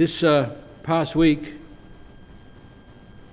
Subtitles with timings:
[0.00, 1.56] This uh, past week,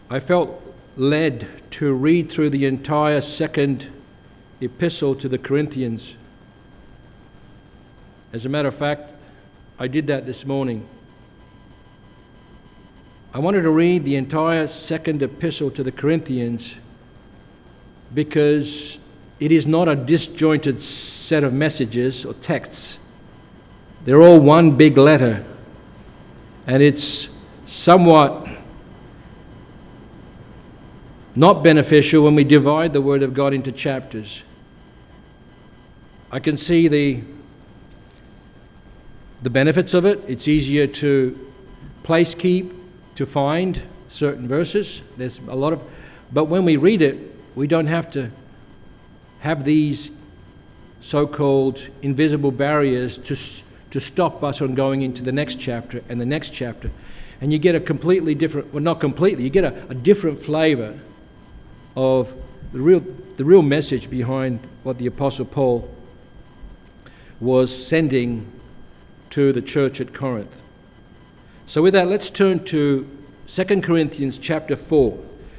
[0.09, 0.61] I felt
[0.97, 3.87] led to read through the entire second
[4.59, 6.13] epistle to the Corinthians.
[8.33, 9.13] As a matter of fact,
[9.79, 10.85] I did that this morning.
[13.33, 16.75] I wanted to read the entire second epistle to the Corinthians
[18.13, 18.99] because
[19.39, 22.99] it is not a disjointed set of messages or texts.
[24.03, 25.45] They're all one big letter,
[26.67, 27.29] and it's
[27.65, 28.45] somewhat
[31.33, 34.43] not beneficial when we divide the Word of God into chapters.
[36.29, 37.21] I can see the,
[39.43, 40.19] the benefits of it.
[40.27, 41.51] It's easier to
[42.03, 42.73] place keep,
[43.15, 45.01] to find certain verses.
[45.15, 45.81] There's a lot of,
[46.33, 47.17] but when we read it,
[47.55, 48.29] we don't have to
[49.39, 50.11] have these
[51.01, 53.37] so called invisible barriers to,
[53.91, 56.91] to stop us from going into the next chapter and the next chapter.
[57.39, 60.99] And you get a completely different, well, not completely, you get a, a different flavor
[61.95, 62.33] of
[62.73, 62.99] the real,
[63.37, 65.89] the real message behind what the Apostle Paul
[67.39, 68.51] was sending
[69.29, 70.53] to the church at Corinth.
[71.67, 73.07] So, with that, let's turn to
[73.47, 75.17] 2 Corinthians chapter 4.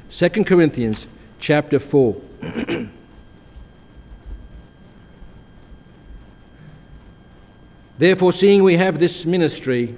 [0.09, 1.05] 2 Corinthians
[1.39, 2.21] chapter 4.
[7.99, 9.95] Therefore, seeing we have this ministry,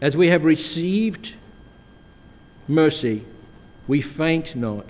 [0.00, 1.34] as we have received
[2.66, 3.26] mercy,
[3.86, 4.86] we faint not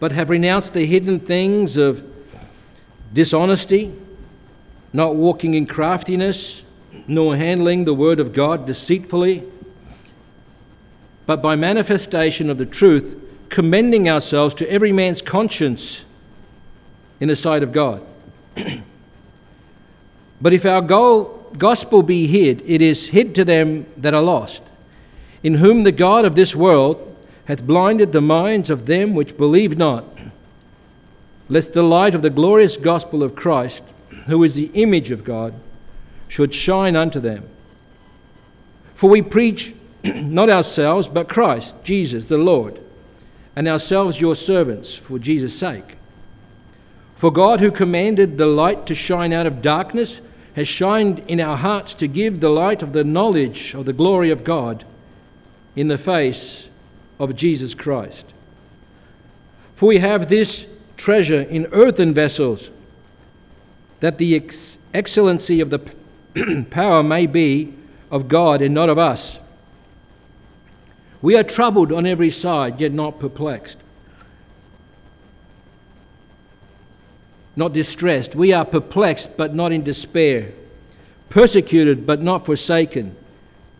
[0.00, 2.04] but have renounced the hidden things of
[3.12, 3.92] dishonesty,
[4.92, 6.62] not walking in craftiness,
[7.06, 9.42] nor handling the word of God deceitfully,
[11.26, 16.04] but by manifestation of the truth, commending ourselves to every man's conscience
[17.20, 18.04] in the sight of God.
[20.40, 24.62] but if our gospel be hid, it is hid to them that are lost,
[25.42, 27.04] in whom the God of this world
[27.46, 30.04] hath blinded the minds of them which believe not,
[31.48, 33.82] lest the light of the glorious gospel of Christ,
[34.26, 35.54] who is the image of God,
[36.28, 37.48] should shine unto them.
[38.94, 42.78] For we preach not ourselves, but Christ, Jesus the Lord,
[43.56, 45.96] and ourselves your servants for Jesus' sake.
[47.16, 50.20] For God, who commanded the light to shine out of darkness,
[50.58, 54.28] has shined in our hearts to give the light of the knowledge of the glory
[54.28, 54.84] of God
[55.76, 56.68] in the face
[57.20, 58.26] of Jesus Christ.
[59.76, 60.66] For we have this
[60.96, 62.70] treasure in earthen vessels,
[64.00, 65.78] that the ex- excellency of the
[66.70, 67.72] power may be
[68.10, 69.38] of God and not of us.
[71.22, 73.78] We are troubled on every side, yet not perplexed.
[77.58, 78.34] Not distressed.
[78.34, 80.52] We are perplexed, but not in despair.
[81.28, 83.16] Persecuted, but not forsaken.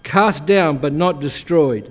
[0.03, 1.91] Cast down, but not destroyed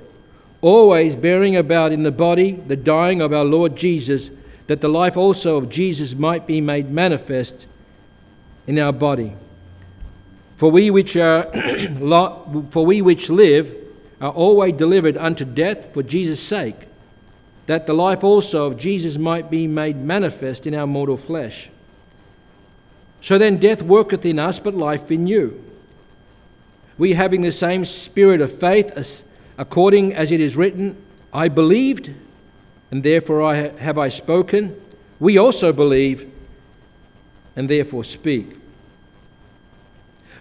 [0.61, 4.29] always bearing about in the body the dying of our Lord Jesus,
[4.67, 7.65] that the life also of Jesus might be made manifest
[8.65, 9.35] in our body.
[10.57, 11.43] For we which are
[12.71, 13.73] for we which live
[14.19, 16.87] are always delivered unto death for Jesus' sake,
[17.67, 21.69] that the life also of Jesus might be made manifest in our mortal flesh.
[23.22, 25.63] So then death worketh in us, but life in you.
[26.97, 29.23] We having the same spirit of faith as
[29.57, 30.95] according as it is written,
[31.33, 32.11] I believed,
[32.91, 34.79] and therefore I have I spoken.
[35.19, 36.31] We also believe,
[37.56, 38.56] and therefore speak.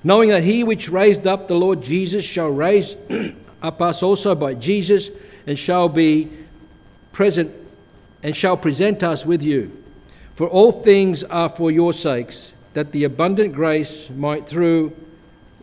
[0.04, 2.94] Knowing that he which raised up the Lord Jesus shall raise
[3.62, 5.08] up us also by Jesus,
[5.46, 6.30] and shall be
[7.12, 7.52] present,
[8.22, 9.82] and shall present us with you.
[10.34, 14.94] For all things are for your sakes, that the abundant grace might through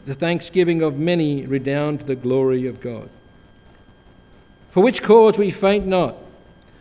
[0.07, 3.07] the thanksgiving of many redound to the glory of God.
[4.72, 6.16] For which cause we faint not.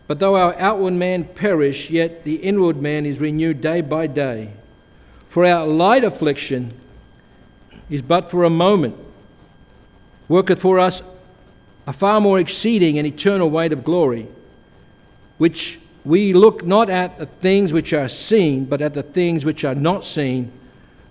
[0.06, 4.54] But though our outward man perish, yet the inward man is renewed day by day.
[5.28, 6.72] For our light affliction
[7.90, 8.96] is but for a moment,
[10.28, 11.02] worketh for us
[11.86, 14.28] a far more exceeding and eternal weight of glory,
[15.36, 19.64] which we look not at the things which are seen, but at the things which
[19.64, 20.50] are not seen.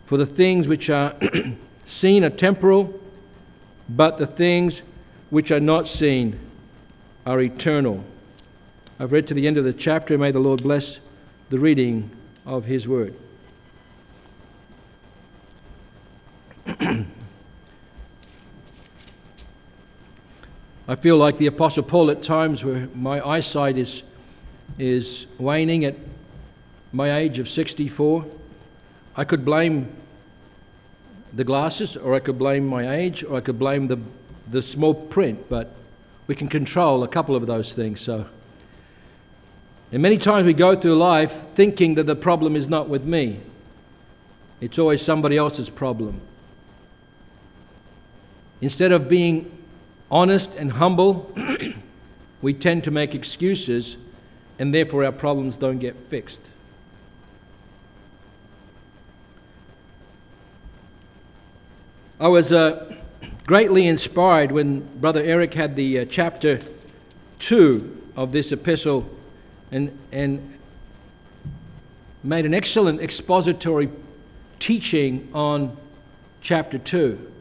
[0.05, 1.15] For the things which are
[1.85, 2.99] seen are temporal,
[3.87, 4.81] but the things
[5.29, 6.37] which are not seen
[7.25, 8.03] are eternal.
[8.99, 10.17] I've read to the end of the chapter.
[10.17, 10.99] May the Lord bless
[11.49, 12.11] the reading
[12.45, 13.15] of His Word.
[20.87, 24.03] I feel like the Apostle Paul at times where my eyesight is,
[24.77, 25.95] is waning at
[26.91, 28.25] my age of 64.
[29.15, 29.93] I could blame
[31.33, 33.99] the glasses, or I could blame my age, or I could blame the,
[34.49, 35.73] the small print, but
[36.27, 38.01] we can control a couple of those things.
[38.01, 38.25] So,
[39.91, 43.39] and many times we go through life thinking that the problem is not with me.
[44.61, 46.21] It's always somebody else's problem.
[48.61, 49.51] Instead of being
[50.09, 51.33] honest and humble,
[52.41, 53.97] we tend to make excuses,
[54.59, 56.41] and therefore our problems don't get fixed.
[62.19, 62.93] I was uh,
[63.47, 66.59] greatly inspired when Brother Eric had the uh, chapter
[67.39, 69.09] 2 of this epistle
[69.71, 70.59] and, and
[72.23, 73.89] made an excellent expository
[74.59, 75.75] teaching on
[76.41, 77.31] chapter 2.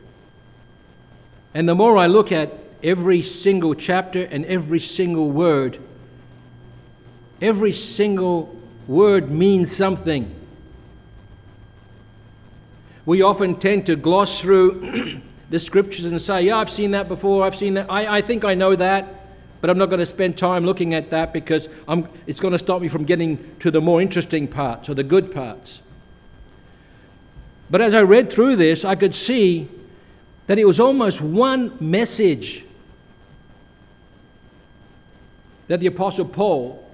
[1.52, 2.52] And the more I look at
[2.82, 5.78] every single chapter and every single word,
[7.40, 8.54] every single
[8.86, 10.34] word means something.
[13.06, 15.20] We often tend to gloss through
[15.50, 18.44] the scriptures and say, Yeah, I've seen that before, I've seen that, I, I think
[18.44, 19.06] I know that,
[19.60, 22.58] but I'm not going to spend time looking at that because I'm, it's going to
[22.58, 25.80] stop me from getting to the more interesting parts or the good parts.
[27.70, 29.68] But as I read through this, I could see
[30.46, 32.64] that it was almost one message
[35.68, 36.84] that the Apostle Paul,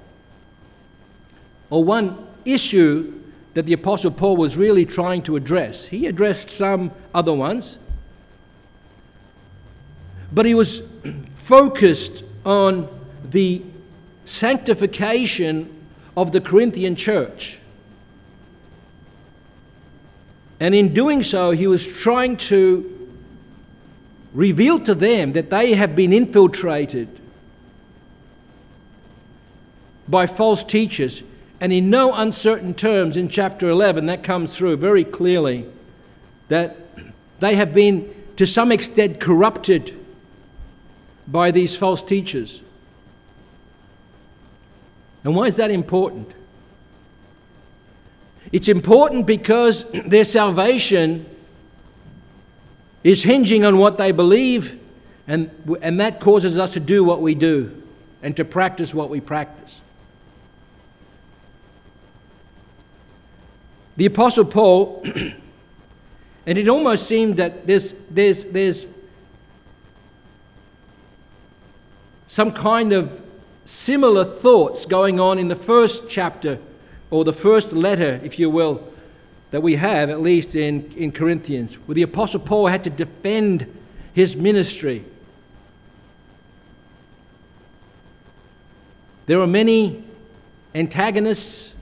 [1.71, 3.21] or one issue
[3.55, 5.87] that the Apostle Paul was really trying to address.
[5.87, 7.79] He addressed some other ones,
[10.33, 10.83] but he was
[11.37, 12.89] focused on
[13.31, 13.63] the
[14.27, 15.73] sanctification
[16.17, 17.59] of the Corinthian church.
[20.59, 22.93] And in doing so, he was trying to
[24.33, 27.09] reveal to them that they have been infiltrated
[30.09, 31.23] by false teachers.
[31.61, 35.67] And in no uncertain terms, in chapter 11, that comes through very clearly
[36.49, 36.77] that
[37.41, 39.99] they have been, to some extent, corrupted
[41.27, 42.63] by these false teachers.
[45.25, 46.31] And why is that important?
[48.53, 51.27] It's important because their salvation
[53.03, 54.79] is hinging on what they believe,
[55.27, 55.51] and,
[55.81, 57.83] and that causes us to do what we do
[58.23, 59.81] and to practice what we practice.
[63.97, 65.03] The Apostle Paul,
[66.47, 68.87] and it almost seemed that there's, there's, there's
[72.27, 73.23] some kind of
[73.65, 76.59] similar thoughts going on in the first chapter
[77.11, 78.87] or the first letter, if you will,
[79.51, 83.67] that we have, at least in, in Corinthians, where the Apostle Paul had to defend
[84.13, 85.05] his ministry.
[89.27, 90.05] There are many
[90.75, 91.73] antagonists,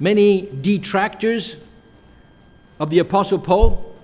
[0.00, 1.56] many detractors
[2.80, 3.94] of the Apostle Paul,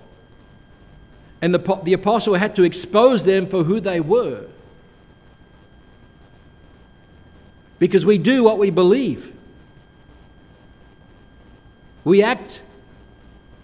[1.41, 4.45] and the, the Apostle had to expose them for who they were.
[7.79, 9.35] Because we do what we believe.
[12.03, 12.61] We act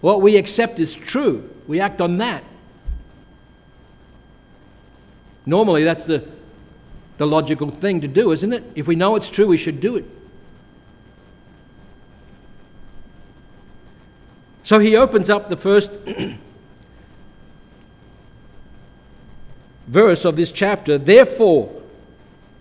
[0.00, 1.48] what we accept is true.
[1.66, 2.44] We act on that.
[5.46, 6.28] Normally, that's the,
[7.16, 8.62] the logical thing to do, isn't it?
[8.74, 10.04] If we know it's true, we should do it.
[14.64, 15.92] So he opens up the first
[19.86, 20.96] verse of this chapter.
[20.96, 21.70] Therefore,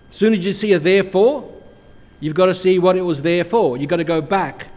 [0.10, 1.50] as soon as you see a therefore,
[2.20, 3.78] you've got to see what it was there for.
[3.78, 4.68] You've got to go back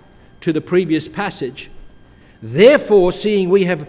[0.42, 1.68] to the previous passage.
[2.40, 3.88] Therefore, seeing we have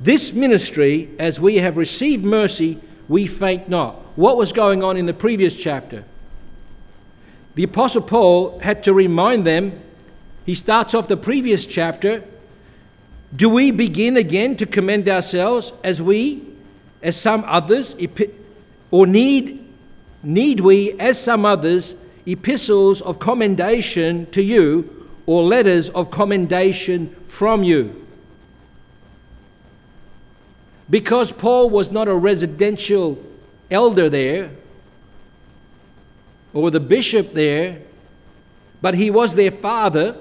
[0.00, 3.96] this ministry, as we have received mercy, we faint not.
[4.16, 6.04] What was going on in the previous chapter?
[7.54, 9.78] The Apostle Paul had to remind them,
[10.46, 12.22] he starts off the previous chapter.
[13.34, 16.42] Do we begin again to commend ourselves as we,
[17.02, 17.94] as some others,
[18.90, 19.66] or need,
[20.22, 21.94] need we, as some others,
[22.26, 24.98] epistles of commendation to you?
[25.28, 28.06] or letters of commendation from you.
[30.88, 33.22] Because Paul was not a residential
[33.70, 34.50] elder there,
[36.54, 37.82] or the bishop there,
[38.80, 40.16] but he was their father,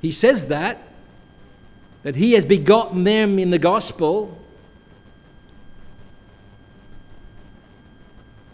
[0.00, 0.87] he says that,
[2.02, 4.38] that he has begotten them in the gospel.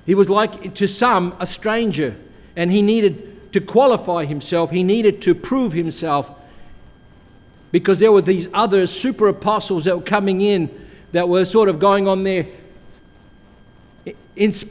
[0.07, 2.17] He was like to some a stranger,
[2.57, 6.31] and he needed to qualify himself, he needed to prove himself
[7.71, 10.71] because there were these other super apostles that were coming in
[11.13, 12.47] that were sort of going on their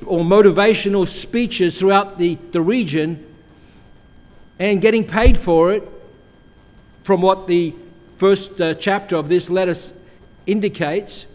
[0.05, 3.25] or motivational speeches throughout the, the region
[4.59, 5.83] and getting paid for it
[7.03, 7.73] from what the
[8.17, 9.73] first uh, chapter of this letter
[10.45, 11.25] indicates.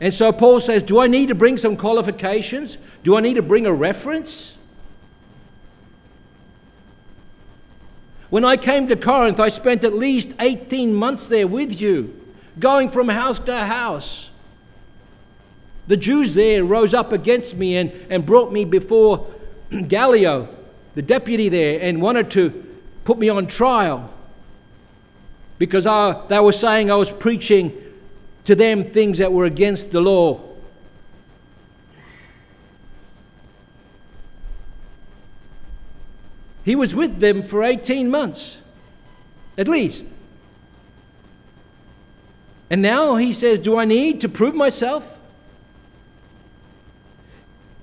[0.00, 2.78] And so Paul says, Do I need to bring some qualifications?
[3.02, 4.56] Do I need to bring a reference?
[8.30, 12.20] When I came to Corinth, I spent at least 18 months there with you,
[12.58, 14.30] going from house to house.
[15.86, 19.26] The Jews there rose up against me and, and brought me before
[19.88, 20.48] Gallio,
[20.94, 22.50] the deputy there, and wanted to
[23.04, 24.12] put me on trial
[25.58, 27.72] because I, they were saying I was preaching
[28.44, 30.40] to them things that were against the law.
[36.64, 38.58] He was with them for 18 months,
[39.58, 40.06] at least.
[42.70, 45.18] And now he says, Do I need to prove myself?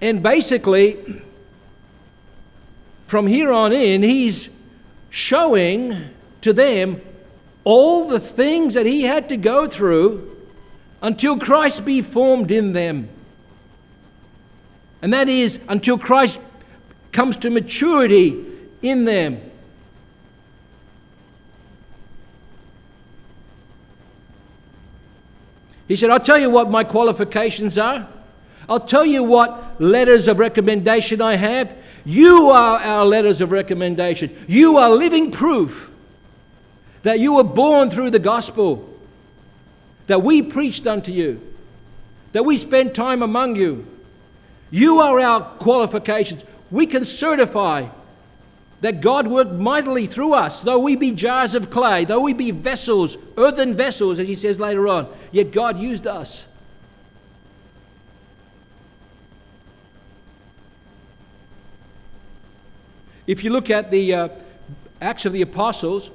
[0.01, 1.22] And basically,
[3.12, 4.48] from here on in, he's
[5.10, 6.01] showing
[6.39, 7.01] to them
[7.65, 10.34] all the things that he had to go through
[11.01, 13.10] until Christ be formed in them.
[15.01, 16.39] And that is until Christ
[17.12, 18.46] comes to maturity
[18.82, 19.41] in them.
[25.89, 28.08] He said, I'll tell you what my qualifications are.
[28.70, 31.75] I'll tell you what letters of recommendation I have.
[32.05, 34.36] You are our letters of recommendation.
[34.48, 35.89] You are living proof
[37.03, 38.88] that you were born through the gospel,
[40.08, 41.41] that we preached unto you,
[42.31, 43.86] that we spent time among you.
[44.70, 46.43] You are our qualifications.
[46.70, 47.88] We can certify
[48.81, 52.51] that God worked mightily through us, though we be jars of clay, though we be
[52.51, 56.46] vessels, earthen vessels, as he says later on, yet God used us.
[63.28, 64.30] If you look at the uh,
[65.01, 66.10] Acts of the Apostles,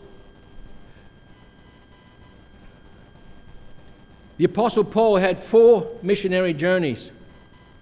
[4.38, 7.10] the Apostle Paul had four missionary journeys.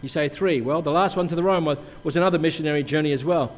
[0.03, 0.61] You say three.
[0.61, 3.57] Well, the last one to the Rome was, was another missionary journey as well.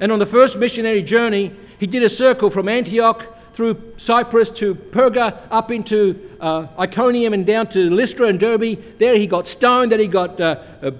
[0.00, 4.74] And on the first missionary journey, he did a circle from Antioch through Cyprus to
[4.74, 8.98] Perga, up into uh, Iconium and down to Lystra and Derbe.
[8.98, 10.90] There he got stoned, then he got uh, uh,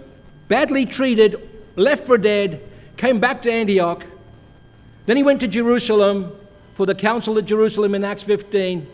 [0.48, 2.62] badly treated, left for dead,
[3.02, 4.06] came back to Antioch.
[5.06, 6.30] Then he went to Jerusalem
[6.74, 8.86] for the Council at Jerusalem in Acts 15.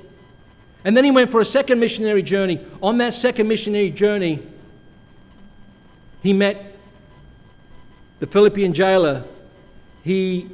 [0.84, 2.58] And then he went for a second missionary journey.
[2.82, 4.42] On that second missionary journey,
[6.22, 6.74] he met
[8.18, 9.24] the Philippian jailer
[10.02, 10.48] he,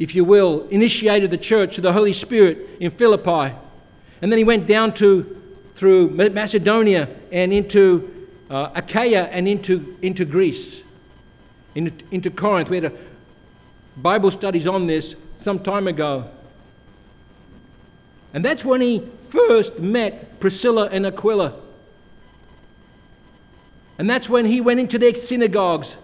[0.00, 3.54] if you will, initiated the church to the Holy Spirit in Philippi.
[4.20, 5.40] And then he went down to
[5.76, 10.82] through Macedonia and into uh, Achaia and into, into Greece,
[11.76, 12.70] into, Corinth.
[12.70, 12.92] We had a
[13.96, 16.28] Bible studies on this some time ago.
[18.34, 21.54] And that's when he first met Priscilla and Aquila.
[23.98, 25.96] And that's when he went into their synagogues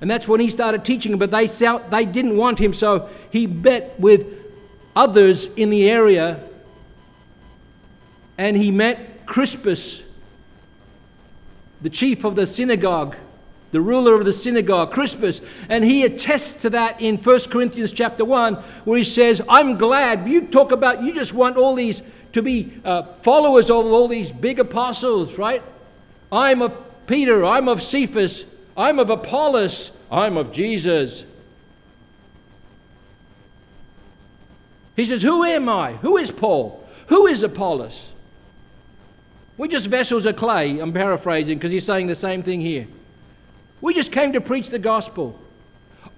[0.00, 3.98] and that's when he started teaching, but they, they didn't want him, so he met
[4.00, 4.26] with
[4.96, 6.42] others in the area
[8.38, 10.02] and he met Crispus,
[11.82, 13.16] the chief of the synagogue,
[13.72, 18.24] the ruler of the synagogue, Crispus, and he attests to that in 1 Corinthians chapter
[18.24, 22.42] 1, where he says, I'm glad you talk about, you just want all these to
[22.42, 25.62] be uh, followers of all these big apostles, right?
[26.32, 28.44] I'm of Peter, I'm of Cephas,
[28.76, 31.24] I'm of Apollos, I'm of Jesus.
[34.96, 35.92] He says, Who am I?
[35.94, 36.86] Who is Paul?
[37.08, 38.12] Who is Apollos?
[39.56, 40.78] We're just vessels of clay.
[40.78, 42.86] I'm paraphrasing because he's saying the same thing here.
[43.80, 45.38] We just came to preach the gospel.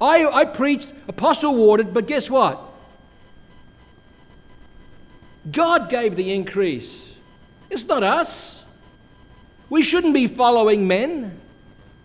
[0.00, 2.61] I, I preached, Apollos watered, but guess what?
[5.50, 7.14] God gave the increase.
[7.71, 8.62] It's not us.
[9.71, 11.38] We shouldn't be following men.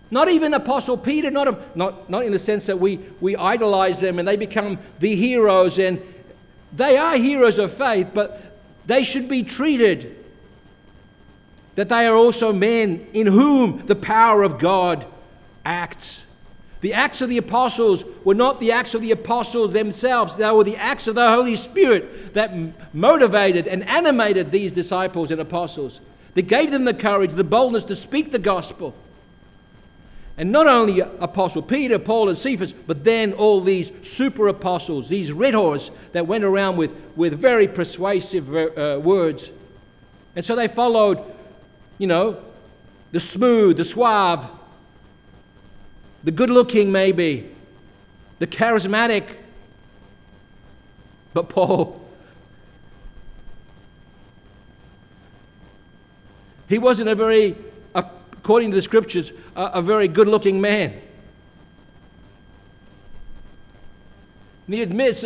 [0.10, 4.00] Not even Apostle Peter, not, a, not, not in the sense that we, we idolize
[4.00, 6.02] them and they become the heroes, and
[6.74, 10.16] they are heroes of faith, but they should be treated
[11.76, 15.06] that they are also men in whom the power of God
[15.68, 16.24] acts.
[16.82, 20.64] The acts of the apostles were not the acts of the apostles themselves, they were
[20.64, 22.56] the acts of the Holy Spirit that
[22.94, 26.00] motivated and animated these disciples and apostles,
[26.36, 28.94] that gave them the courage, the boldness to speak the gospel.
[30.38, 35.32] And not only Apostle Peter, Paul, and Cephas, but then all these super apostles, these
[35.32, 39.50] rhetors that went around with, with very persuasive uh, words.
[40.36, 41.24] And so they followed,
[41.98, 42.38] you know,
[43.12, 44.48] the smooth, the suave,
[46.28, 47.50] the good looking, maybe,
[48.40, 49.24] the charismatic,
[51.34, 52.06] But Paul,
[56.68, 57.56] he wasn't a very,
[57.96, 61.00] according to the scriptures, a, a very good looking man.
[64.66, 65.24] And he admits,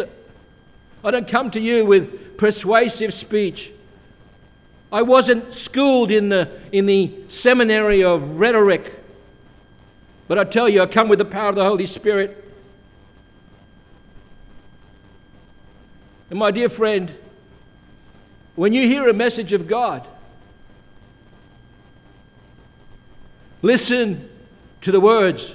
[1.03, 3.71] I don't come to you with persuasive speech.
[4.91, 9.00] I wasn't schooled in the, in the seminary of rhetoric.
[10.31, 12.41] But I tell you, I come with the power of the Holy Spirit.
[16.29, 17.13] And my dear friend,
[18.55, 20.07] when you hear a message of God,
[23.61, 24.29] listen
[24.79, 25.53] to the words.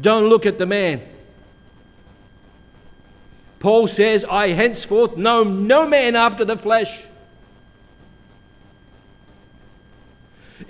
[0.00, 1.02] Don't look at the man.
[3.58, 6.96] Paul says, I henceforth know no man after the flesh.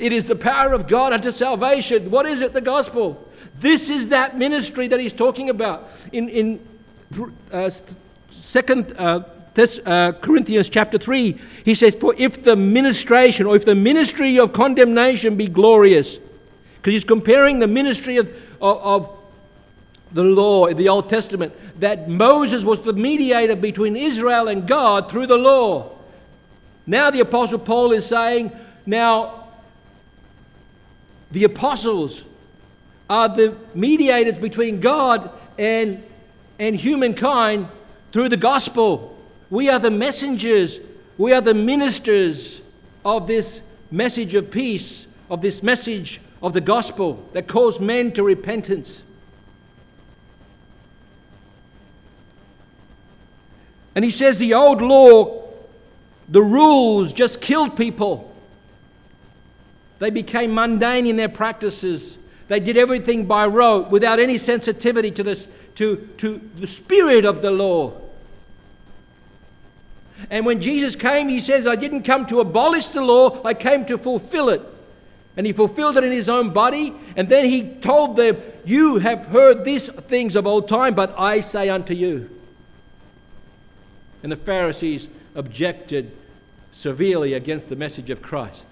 [0.02, 2.10] It is the power of God unto salvation.
[2.10, 2.52] What is it?
[2.52, 3.24] The gospel.
[3.60, 5.88] This is that ministry that he's talking about.
[6.10, 6.68] In, in
[7.52, 7.70] uh,
[8.32, 9.22] Second uh,
[9.54, 14.40] this, uh, Corinthians chapter 3, he says, For if the ministration or if the ministry
[14.40, 16.18] of condemnation be glorious,
[16.78, 18.28] because he's comparing the ministry of,
[18.60, 19.18] of, of
[20.10, 25.08] the law in the Old Testament, that Moses was the mediator between Israel and God
[25.08, 25.92] through the law.
[26.88, 28.50] Now the Apostle Paul is saying,
[28.84, 29.41] Now
[31.32, 32.24] the apostles
[33.10, 36.02] are the mediators between God and,
[36.58, 37.68] and humankind
[38.12, 39.18] through the gospel.
[39.50, 40.78] We are the messengers,
[41.18, 42.60] we are the ministers
[43.04, 48.22] of this message of peace, of this message of the gospel that calls men to
[48.22, 49.02] repentance.
[53.94, 55.48] And he says the old law,
[56.28, 58.31] the rules just killed people.
[60.02, 62.18] They became mundane in their practices.
[62.48, 67.40] They did everything by rote without any sensitivity to, this, to, to the spirit of
[67.40, 67.92] the law.
[70.28, 73.84] And when Jesus came, he says, I didn't come to abolish the law, I came
[73.86, 74.62] to fulfill it.
[75.36, 76.92] And he fulfilled it in his own body.
[77.14, 81.38] And then he told them, You have heard these things of old time, but I
[81.38, 82.28] say unto you.
[84.24, 86.10] And the Pharisees objected
[86.72, 88.66] severely against the message of Christ.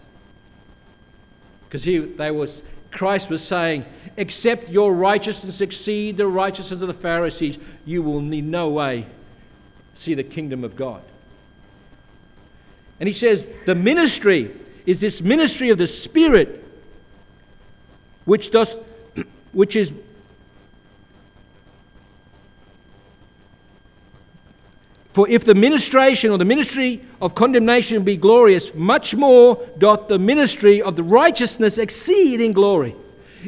[1.70, 3.84] Because they was, Christ was saying,
[4.16, 9.06] Except your righteousness exceed the righteousness of the Pharisees, you will in no way
[9.94, 11.00] see the kingdom of God.
[12.98, 14.50] And he says, The ministry
[14.84, 16.64] is this ministry of the Spirit,
[18.24, 18.74] which, does,
[19.52, 19.92] which is
[25.20, 30.18] For if the ministration or the ministry of condemnation be glorious, much more doth the
[30.18, 32.96] ministry of the righteousness exceed in glory.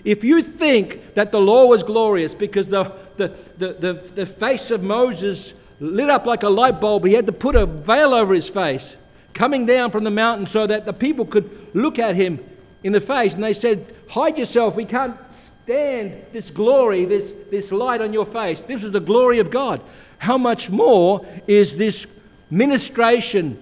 [0.05, 4.71] If you think that the law was glorious because the, the, the, the, the face
[4.71, 8.35] of Moses lit up like a light bulb, he had to put a veil over
[8.35, 8.95] his face
[9.33, 12.39] coming down from the mountain so that the people could look at him
[12.85, 13.35] in the face.
[13.35, 18.27] And they said, Hide yourself, we can't stand this glory, this, this light on your
[18.27, 18.61] face.
[18.61, 19.81] This is the glory of God
[20.23, 22.07] how much more is this
[22.49, 23.59] ministration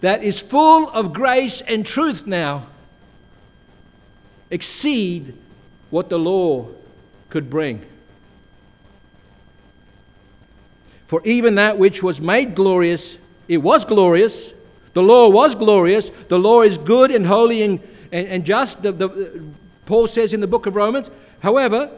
[0.00, 2.68] that is full of grace and truth now
[4.48, 5.34] exceed
[5.90, 6.68] what the law
[7.30, 7.84] could bring?
[11.08, 14.52] For even that which was made glorious, it was glorious.
[14.92, 16.10] The law was glorious.
[16.28, 17.80] The law is good and holy and,
[18.12, 18.84] and, and just.
[18.84, 19.42] The, the,
[19.84, 21.10] Paul says in the book of Romans.
[21.40, 21.90] However,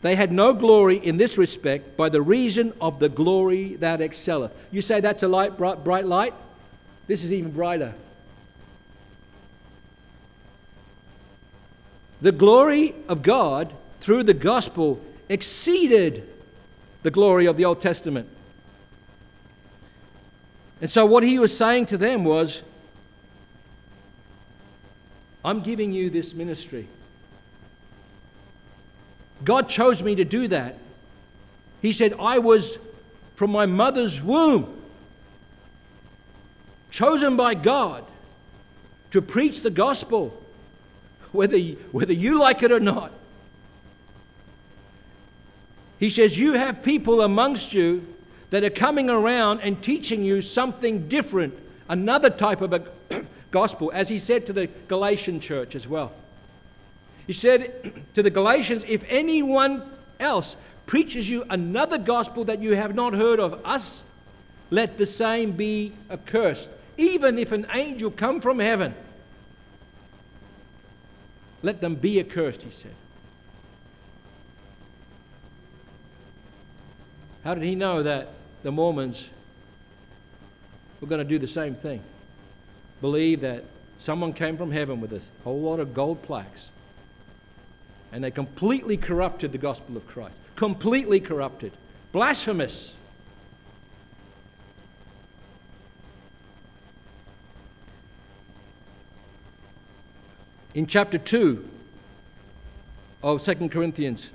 [0.00, 4.52] they had no glory in this respect by the reason of the glory that excelleth.
[4.70, 6.34] You say that's a light, bright, bright light?
[7.08, 7.94] This is even brighter.
[12.20, 16.28] The glory of God through the gospel exceeded
[17.02, 18.28] the glory of the Old Testament.
[20.80, 22.62] And so, what he was saying to them was,
[25.44, 26.88] I'm giving you this ministry.
[29.44, 30.78] God chose me to do that.
[31.82, 32.78] He said, I was
[33.36, 34.74] from my mother's womb
[36.90, 38.04] chosen by God
[39.10, 40.40] to preach the gospel,
[41.32, 41.58] whether,
[41.92, 43.12] whether you like it or not.
[45.98, 48.06] He says, You have people amongst you
[48.50, 51.54] that are coming around and teaching you something different,
[51.88, 52.82] another type of a
[53.50, 56.12] gospel, as he said to the Galatian church as well.
[57.28, 59.82] He said to the Galatians, If anyone
[60.18, 64.02] else preaches you another gospel that you have not heard of us,
[64.70, 66.70] let the same be accursed.
[66.96, 68.94] Even if an angel come from heaven,
[71.62, 72.94] let them be accursed, he said.
[77.44, 78.30] How did he know that
[78.62, 79.28] the Mormons
[81.02, 82.02] were going to do the same thing?
[83.02, 83.64] Believe that
[83.98, 86.70] someone came from heaven with a whole lot of gold plaques
[88.12, 90.38] and they completely corrupted the gospel of Christ.
[90.56, 91.72] Completely corrupted.
[92.12, 92.94] Blasphemous.
[100.74, 101.68] In chapter 2
[103.22, 104.30] of 2 Corinthians,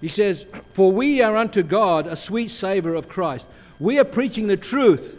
[0.00, 3.46] he says, For we are unto God a sweet savor of Christ.
[3.78, 5.16] We are preaching the truth.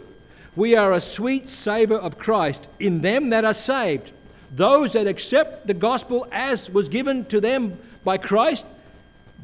[0.54, 4.12] We are a sweet savor of Christ in them that are saved.
[4.54, 8.66] Those that accept the gospel as was given to them by Christ,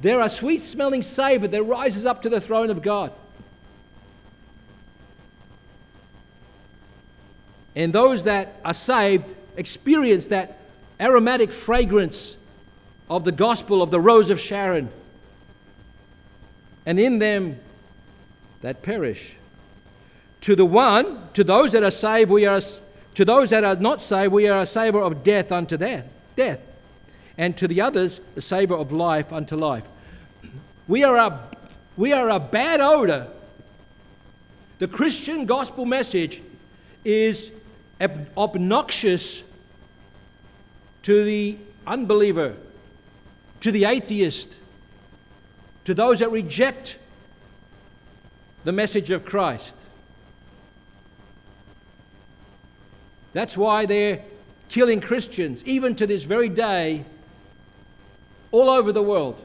[0.01, 3.13] they're a sweet smelling savor that rises up to the throne of God.
[7.75, 10.59] And those that are saved experience that
[11.01, 12.37] aromatic fragrance
[13.09, 14.91] of the gospel of the rose of Sharon.
[16.87, 17.59] And in them
[18.63, 19.35] that perish.
[20.43, 22.61] To the one, to those that are saved, we are
[23.15, 26.61] to those that are not saved, we are a savor of death unto death, death.
[27.37, 29.85] And to the others, a savor of life unto life.
[30.87, 31.41] We are a,
[31.97, 33.27] we are a bad odor.
[34.79, 36.43] The Christian gospel message
[37.05, 37.51] is
[38.01, 39.43] obnoxious
[41.03, 42.55] to the unbeliever,
[43.61, 44.57] to the atheist,
[45.85, 46.99] to those that reject
[48.65, 49.77] the message of Christ.
[53.33, 54.23] That's why they're
[54.69, 57.05] killing Christians, even to this very day,
[58.51, 59.41] all over the world.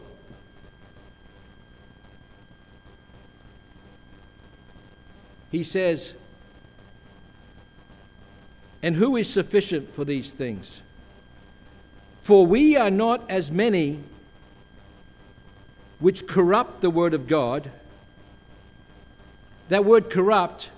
[5.52, 6.14] He says,
[8.84, 10.82] And who is sufficient for these things?
[12.22, 14.00] For we are not as many
[16.00, 17.70] which corrupt the word of God.
[19.70, 20.70] That word corrupt,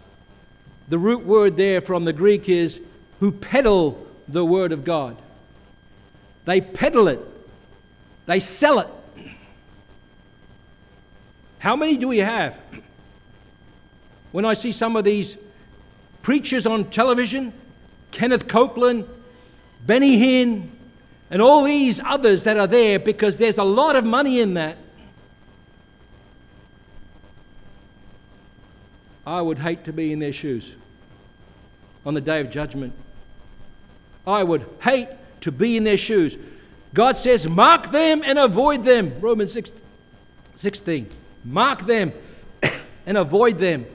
[0.88, 2.80] the root word there from the Greek is
[3.20, 5.18] who peddle the Word of God.
[6.46, 7.20] They peddle it,
[8.26, 8.88] they sell it.
[11.60, 12.58] How many do we have?
[14.32, 15.38] When I see some of these
[16.22, 17.52] preachers on television,
[18.12, 19.06] Kenneth Copeland,
[19.86, 20.70] Benny Hinn,
[21.30, 24.78] and all these others that are there because there's a lot of money in that.
[29.26, 30.74] I would hate to be in their shoes
[32.06, 32.94] on the day of judgment.
[34.28, 35.08] I would hate
[35.42, 36.38] to be in their shoes.
[36.94, 39.20] God says, mark them and avoid them.
[39.22, 39.72] Romans 6,
[40.56, 41.08] 16.
[41.46, 42.12] Mark them
[43.06, 43.86] and avoid them.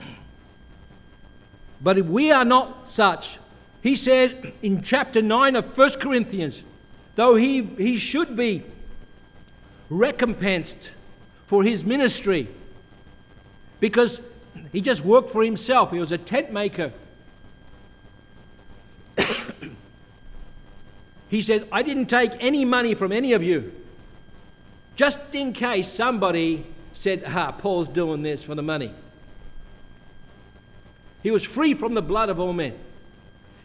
[1.82, 3.38] But if we are not such,
[3.82, 6.62] he says in chapter 9 of 1 Corinthians,
[7.16, 8.62] though he, he should be
[9.88, 10.90] recompensed
[11.46, 12.48] for his ministry,
[13.80, 14.20] because
[14.72, 15.90] he just worked for himself.
[15.90, 16.92] He was a tent maker.
[21.28, 23.72] he said, I didn't take any money from any of you.
[24.96, 28.92] Just in case somebody said, Ah, Paul's doing this for the money.
[31.22, 32.74] He was free from the blood of all men.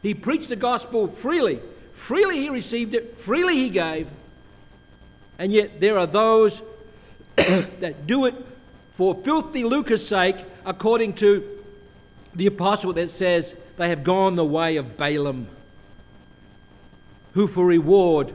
[0.01, 1.59] He preached the gospel freely.
[1.93, 4.07] Freely he received it, freely he gave.
[5.39, 6.61] And yet there are those
[7.35, 8.35] that do it
[8.91, 11.63] for filthy lucre's sake according to
[12.33, 15.47] the apostle that says they have gone the way of Balaam,
[17.33, 18.33] who for reward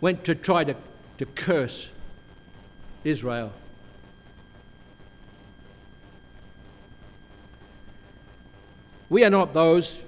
[0.00, 0.74] went to try to,
[1.18, 1.88] to curse
[3.04, 3.52] Israel.
[9.08, 10.02] We are not those,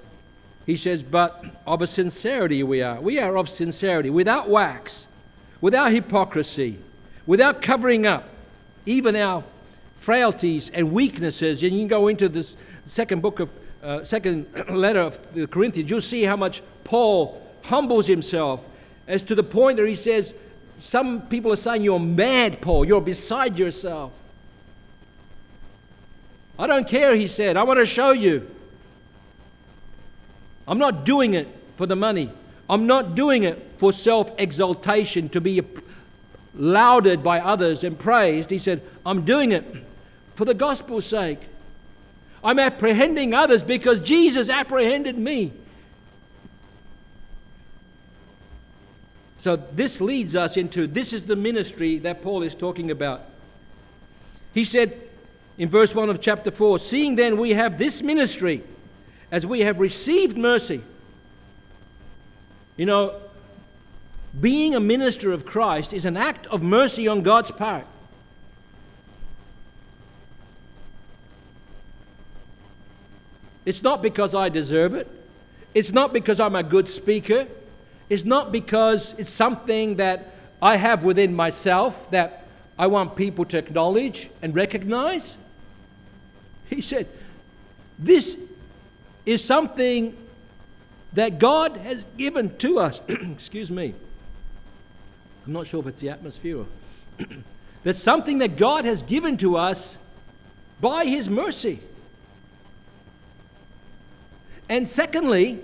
[0.65, 2.99] he says, but of a sincerity we are.
[2.99, 5.05] We are of sincerity, without wax,
[5.61, 6.79] without hypocrisy,
[7.27, 8.27] without covering up
[8.87, 9.43] even our
[10.05, 13.49] frailties and weaknesses, and you can go into this second book of
[13.81, 18.63] uh, second letter of the Corinthians, you'll see how much Paul humbles himself
[19.07, 20.35] as to the point where he says,
[20.77, 24.11] Some people are saying you're mad, Paul, you're beside yourself.
[26.59, 27.57] I don't care, he said.
[27.57, 28.47] I want to show you.
[30.67, 32.29] I'm not doing it for the money.
[32.69, 35.61] I'm not doing it for self exaltation, to be
[36.53, 38.51] lauded by others and praised.
[38.51, 39.84] He said, I'm doing it
[40.35, 41.39] for the gospel's sake.
[42.43, 45.51] I'm apprehending others because Jesus apprehended me.
[49.39, 53.25] So, this leads us into this is the ministry that Paul is talking about.
[54.53, 54.97] He said
[55.57, 58.63] in verse 1 of chapter 4 Seeing then we have this ministry,
[59.31, 60.81] as we have received mercy.
[62.77, 63.21] You know,
[64.39, 67.85] being a minister of Christ is an act of mercy on God's part.
[73.65, 75.07] It's not because I deserve it.
[75.73, 77.47] It's not because I'm a good speaker.
[78.09, 82.45] It's not because it's something that I have within myself that
[82.77, 85.37] I want people to acknowledge and recognize.
[86.69, 87.07] He said,
[87.97, 88.37] This
[89.25, 90.15] is something
[91.13, 93.01] that God has given to us.
[93.07, 93.93] Excuse me.
[95.45, 96.65] I'm not sure if it's the atmosphere.
[97.83, 99.97] That's something that God has given to us
[100.81, 101.79] by His mercy.
[104.69, 105.59] And secondly,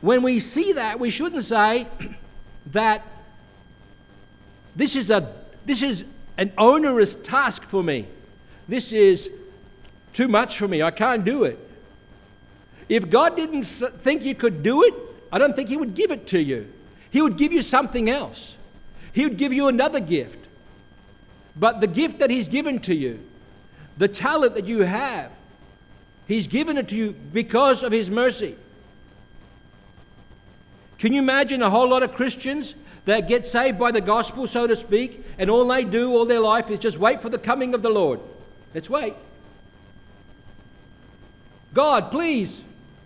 [0.00, 1.86] when we see that, we shouldn't say
[2.66, 3.06] that
[4.76, 5.32] this is, a,
[5.66, 6.04] this is
[6.36, 8.06] an onerous task for me.
[8.68, 9.30] This is
[10.12, 10.82] too much for me.
[10.82, 11.58] I can't do it.
[12.88, 14.94] If God didn't think you could do it,
[15.32, 16.72] I don't think He would give it to you.
[17.10, 18.56] He would give you something else.
[19.12, 20.38] He would give you another gift.
[21.56, 23.20] But the gift that He's given to you,
[23.98, 25.30] the talent that you have,
[26.30, 28.54] He's given it to you because of His mercy.
[30.98, 34.66] Can you imagine a whole lot of Christians that get saved by the gospel, so
[34.66, 37.74] to speak, and all they do all their life is just wait for the coming
[37.74, 38.20] of the Lord?
[38.74, 39.14] Let's wait.
[41.74, 42.60] God, please,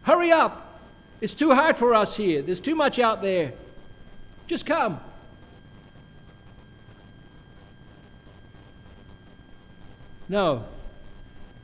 [0.05, 0.81] Hurry up.
[1.23, 2.43] It's too hard for us here.
[2.43, 3.55] There's too much out there.
[4.47, 5.01] Just come.
[10.29, 10.67] No.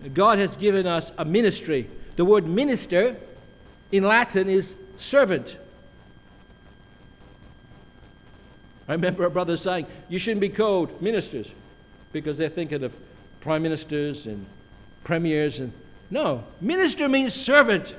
[0.08, 1.88] God has given us a ministry.
[2.16, 3.16] The word minister
[3.92, 5.56] in Latin is servant.
[8.88, 11.48] I remember a brother saying, You shouldn't be called ministers
[12.12, 12.94] because they're thinking of
[13.40, 14.44] prime ministers and
[15.04, 15.60] premiers.
[15.60, 15.72] And
[16.10, 17.94] no, minister means servant.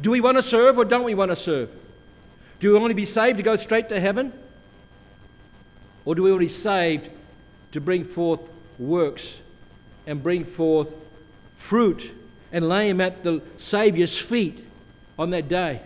[0.00, 1.70] Do we want to serve or don't we want to serve?
[2.60, 4.32] Do we want to be saved to go straight to heaven?
[6.04, 7.10] Or do we want to be saved
[7.72, 8.40] to bring forth
[8.78, 9.40] works
[10.06, 10.94] and bring forth
[11.56, 12.10] fruit
[12.52, 14.64] and lay Him at the Saviour's feet
[15.18, 15.80] on that day?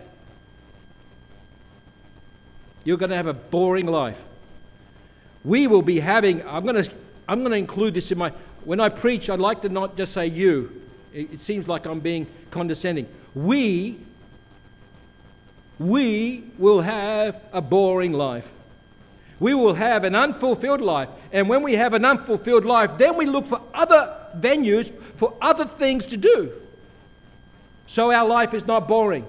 [2.83, 4.21] You're going to have a boring life.
[5.43, 6.91] We will be having, I'm going to,
[7.27, 8.31] I'm going to include this in my,
[8.65, 10.81] when I preach, I'd like to not just say you.
[11.13, 13.97] It, it seems like I'm being condescending we
[15.77, 18.51] we will have a boring life.
[19.39, 21.09] We will have an unfulfilled life.
[21.31, 25.65] And when we have an unfulfilled life, then we look for other venues, for other
[25.65, 26.51] things to do.
[27.87, 29.25] So our life is not boring.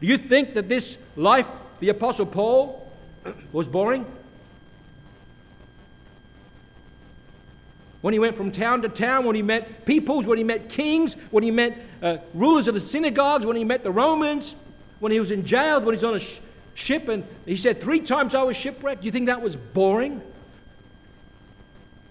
[0.00, 1.46] Do you think that this life,
[1.80, 2.90] the Apostle Paul,
[3.52, 4.04] was boring?
[8.06, 11.14] when he went from town to town, when he met peoples, when he met kings,
[11.32, 14.54] when he met uh, rulers of the synagogues, when he met the Romans,
[15.00, 16.38] when he was in jail, when he's on a sh-
[16.76, 19.00] ship, and he said, Three times I was shipwrecked.
[19.02, 20.22] Do you think that was boring?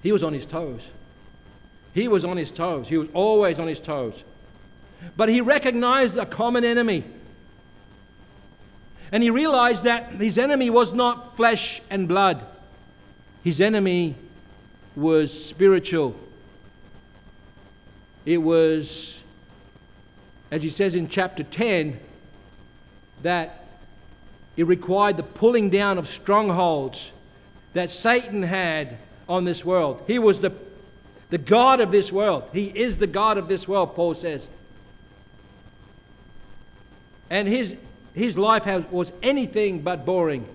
[0.04, 0.86] He was on his toes.
[1.93, 2.89] He was on his toes.
[2.89, 4.23] He was always on his toes.
[5.15, 7.04] But he recognized a common enemy.
[9.12, 12.43] And he realized that his enemy was not flesh and blood,
[13.43, 14.15] his enemy
[14.95, 16.15] was spiritual.
[18.25, 19.23] It was,
[20.49, 21.99] as he says in chapter 10,
[23.21, 23.64] that
[24.58, 27.12] it required the pulling down of strongholds
[27.74, 30.04] that Satan had on this world.
[30.08, 30.54] He was the,
[31.30, 32.50] the God of this world.
[32.54, 34.48] He is the God of this world, Paul says.
[37.30, 37.76] And his,
[38.13, 40.48] his life has, was anything but boring.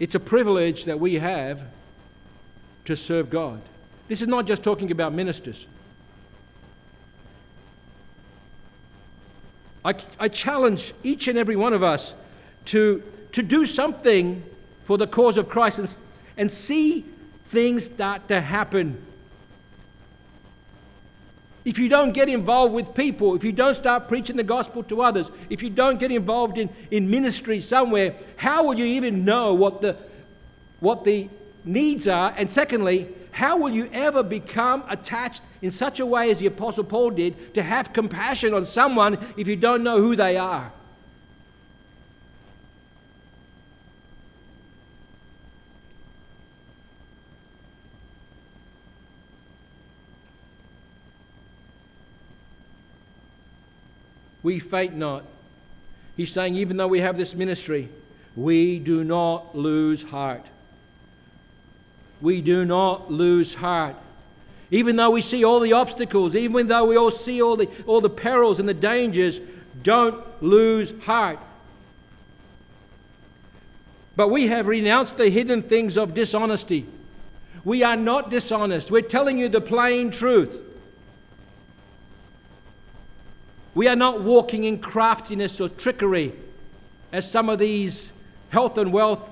[0.00, 1.62] It's a privilege that we have
[2.86, 3.60] to serve God.
[4.08, 5.66] This is not just talking about ministers.
[9.84, 12.14] I, I challenge each and every one of us
[12.66, 14.42] to, to do something
[14.84, 15.96] for the cause of Christ and,
[16.36, 17.04] and see
[17.50, 19.04] things start to happen
[21.64, 25.00] if you don't get involved with people, if you don't start preaching the gospel to
[25.00, 29.54] others, if you don't get involved in, in ministry somewhere, how will you even know
[29.54, 29.96] what the,
[30.80, 31.28] what the
[31.64, 32.34] needs are?
[32.36, 36.84] And secondly, how will you ever become attached in such a way as the Apostle
[36.84, 40.72] Paul did to have compassion on someone if you don't know who they are?
[54.44, 55.24] we faint not.
[56.16, 57.88] He's saying, even though we have this ministry,
[58.36, 60.46] we do not lose heart.
[62.24, 63.96] We do not lose heart.
[64.70, 68.00] Even though we see all the obstacles, even though we all see all the, all
[68.00, 69.42] the perils and the dangers,
[69.82, 71.38] don't lose heart.
[74.16, 76.86] But we have renounced the hidden things of dishonesty.
[77.62, 78.90] We are not dishonest.
[78.90, 80.62] We're telling you the plain truth.
[83.74, 86.32] We are not walking in craftiness or trickery
[87.12, 88.10] as some of these
[88.48, 89.28] health and wealth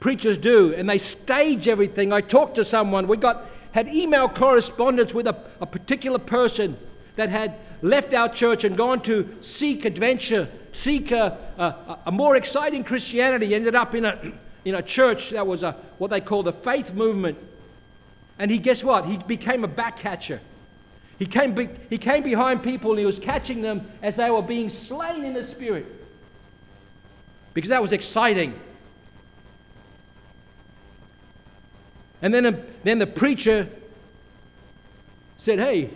[0.00, 2.12] preachers do, and they stage everything.
[2.12, 6.76] I talked to someone, we got had email correspondence with a, a particular person
[7.16, 12.36] that had left our church and gone to seek adventure, seek a, a, a more
[12.36, 14.32] exciting Christianity, ended up in a,
[14.64, 17.38] in a church that was a, what they call the faith movement.
[18.38, 19.06] And he, guess what?
[19.06, 20.40] He became a back catcher.
[21.18, 24.42] He came, be, he came behind people and he was catching them as they were
[24.42, 25.86] being slain in the spirit.
[27.52, 28.58] Because that was exciting.
[32.22, 32.52] And then, a,
[32.84, 33.68] then the preacher
[35.38, 35.90] said, Hey,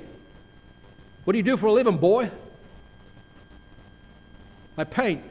[1.25, 2.31] what do you do for a living, boy?
[4.77, 5.23] I paint.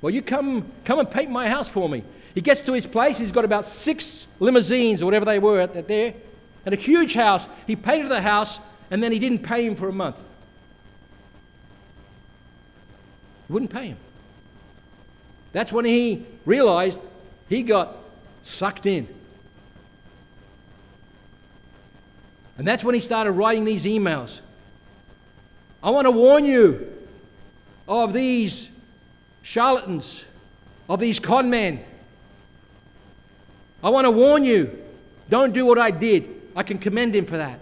[0.00, 2.02] Well, you come, come and paint my house for me.
[2.34, 5.88] He gets to his place, he's got about six limousines or whatever they were at
[5.88, 6.14] there,
[6.64, 7.46] and a huge house.
[7.66, 8.58] He painted the house,
[8.90, 10.16] and then he didn't pay him for a month.
[13.46, 13.96] He wouldn't pay him.
[15.52, 17.00] That's when he realized
[17.48, 17.96] he got
[18.44, 19.08] sucked in.
[22.58, 24.40] And that's when he started writing these emails.
[25.82, 26.92] I want to warn you
[27.86, 28.68] of these
[29.42, 30.24] charlatans,
[30.88, 31.82] of these con men.
[33.82, 34.76] I want to warn you
[35.30, 36.28] don't do what I did.
[36.56, 37.60] I can commend him for that.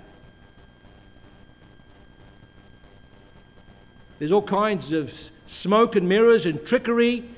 [4.18, 5.12] There's all kinds of
[5.44, 7.28] smoke and mirrors and trickery,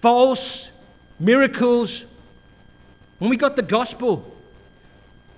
[0.00, 0.70] false
[1.20, 2.04] miracles.
[3.18, 4.34] When we got the gospel,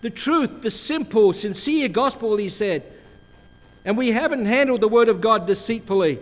[0.02, 2.82] the truth, the simple, sincere gospel, he said.
[3.84, 6.18] And we haven't handled the word of God deceitfully.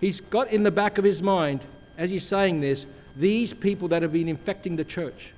[0.00, 1.60] He's got in the back of his mind,
[1.96, 5.32] as he's saying this, these people that have been infecting the church.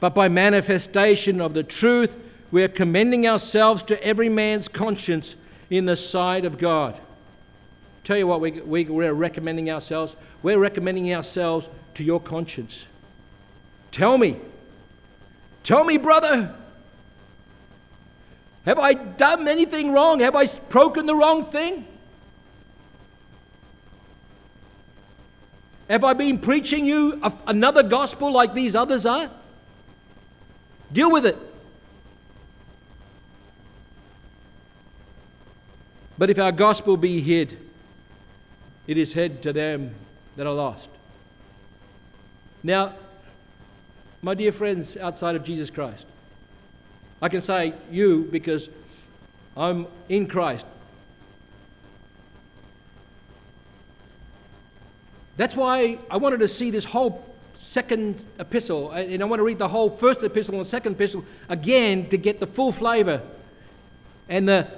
[0.00, 2.16] But by manifestation of the truth,
[2.50, 5.36] we are commending ourselves to every man's conscience
[5.70, 6.98] in the sight of God.
[8.04, 10.14] Tell you what, we, we, we're recommending ourselves.
[10.42, 12.86] We're recommending ourselves to your conscience.
[13.94, 14.36] Tell me.
[15.62, 16.52] Tell me, brother.
[18.64, 20.18] Have I done anything wrong?
[20.18, 21.86] Have I broken the wrong thing?
[25.88, 29.30] Have I been preaching you another gospel like these others are?
[30.92, 31.38] Deal with it.
[36.18, 37.56] But if our gospel be hid,
[38.88, 39.94] it is hid to them
[40.34, 40.88] that are lost.
[42.64, 42.94] Now,
[44.24, 46.06] my dear friends outside of Jesus Christ.
[47.20, 48.70] I can say you because
[49.54, 50.64] I'm in Christ.
[55.36, 59.58] That's why I wanted to see this whole second epistle, and I want to read
[59.58, 63.20] the whole first epistle and second epistle again to get the full flavor
[64.30, 64.68] and the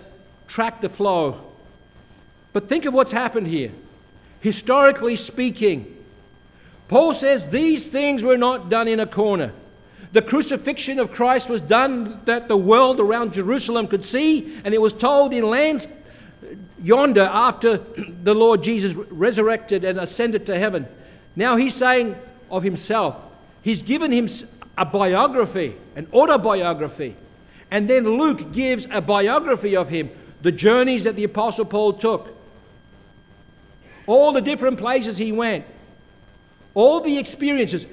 [0.49, 1.41] track the flow.
[2.53, 3.71] But think of what's happened here.
[4.41, 5.96] Historically speaking,
[6.89, 9.53] Paul says these things were not done in a corner.
[10.13, 14.81] The crucifixion of Christ was done that the world around Jerusalem could see, and it
[14.81, 15.87] was told in lands
[16.83, 20.87] yonder after the Lord Jesus resurrected and ascended to heaven.
[21.35, 22.17] Now he's saying
[22.51, 23.17] of himself,
[23.63, 24.29] he's given him
[24.79, 27.17] a biography, an autobiography.
[27.71, 30.11] And then Luke gives a biography of him,
[30.43, 32.33] the journeys that the Apostle Paul took,
[34.07, 35.65] all the different places he went
[36.77, 37.87] all the experiences.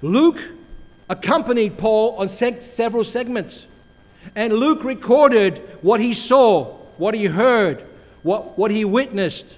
[0.00, 0.40] Luke
[1.10, 3.66] accompanied Paul on several segments.
[4.36, 7.84] And Luke recorded what he saw, what he heard,
[8.22, 9.56] what, what he witnessed.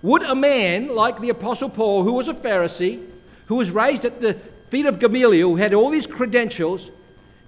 [0.00, 3.06] Would a man like the Apostle Paul, who was a Pharisee,
[3.46, 4.34] who was raised at the
[4.70, 6.90] feet of Gamaliel, who had all these credentials,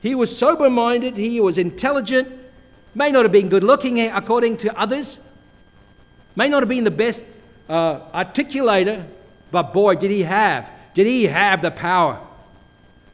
[0.02, 2.28] he was sober minded, he was intelligent,
[2.94, 5.18] may not have been good looking according to others,
[6.36, 7.22] may not have been the best
[7.68, 9.06] uh, articulator,
[9.50, 12.20] but boy, did he have, did he have the power?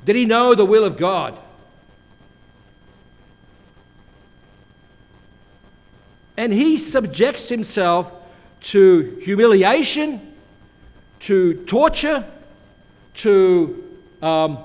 [0.05, 1.39] Did he know the will of God?
[6.37, 8.11] And he subjects himself
[8.61, 10.35] to humiliation,
[11.21, 12.25] to torture,
[13.15, 14.59] to um,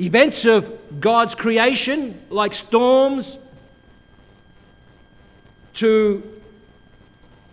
[0.00, 3.38] events of God's creation like storms,
[5.74, 6.35] to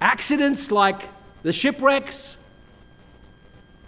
[0.03, 1.01] accidents like
[1.43, 2.35] the shipwrecks,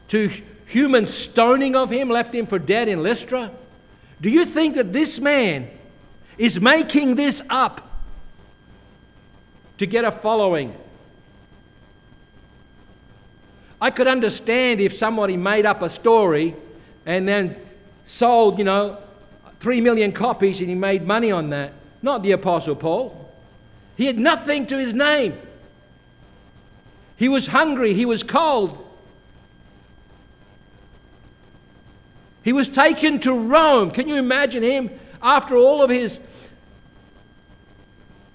[0.07, 0.29] to
[0.65, 3.51] human stoning of him, left him for dead in Lystra?
[4.21, 5.69] Do you think that this man
[6.37, 7.81] is making this up
[9.77, 10.73] to get a following?
[13.81, 16.55] I could understand if somebody made up a story
[17.05, 17.57] and then
[18.05, 18.97] sold, you know,
[19.59, 21.73] three million copies and he made money on that.
[22.01, 23.33] Not the Apostle Paul.
[23.97, 25.37] He had nothing to his name.
[27.17, 28.81] He was hungry, he was cold.
[32.43, 33.89] He was taken to Rome.
[33.91, 34.91] Can you imagine him
[35.21, 36.19] after all of his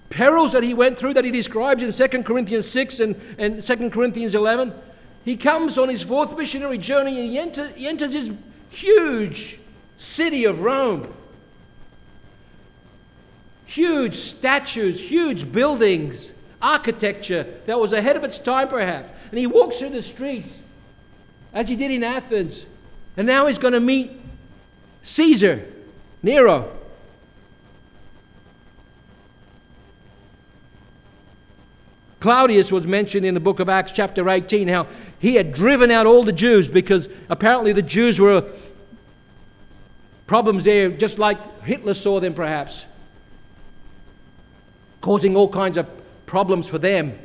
[0.09, 3.89] perils that he went through that he describes in 2 Corinthians 6 and, and 2
[3.89, 4.73] Corinthians 11?
[5.23, 8.31] He comes on his fourth missionary journey and he, enter, he enters his
[8.69, 9.59] huge
[9.95, 11.13] city of Rome.
[13.65, 19.09] Huge statues, huge buildings, architecture that was ahead of its time, perhaps.
[19.29, 20.59] And he walks through the streets
[21.53, 22.65] as he did in Athens.
[23.17, 24.11] And now he's going to meet
[25.03, 25.65] Caesar,
[26.23, 26.71] Nero.
[32.19, 34.87] Claudius was mentioned in the book of Acts, chapter 18, how
[35.19, 38.45] he had driven out all the Jews because apparently the Jews were
[40.27, 42.85] problems there, just like Hitler saw them perhaps,
[45.01, 45.87] causing all kinds of
[46.31, 47.19] problems for them.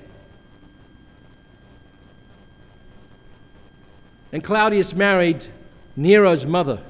[4.33, 5.47] And Claudius married
[5.95, 6.81] Nero's mother.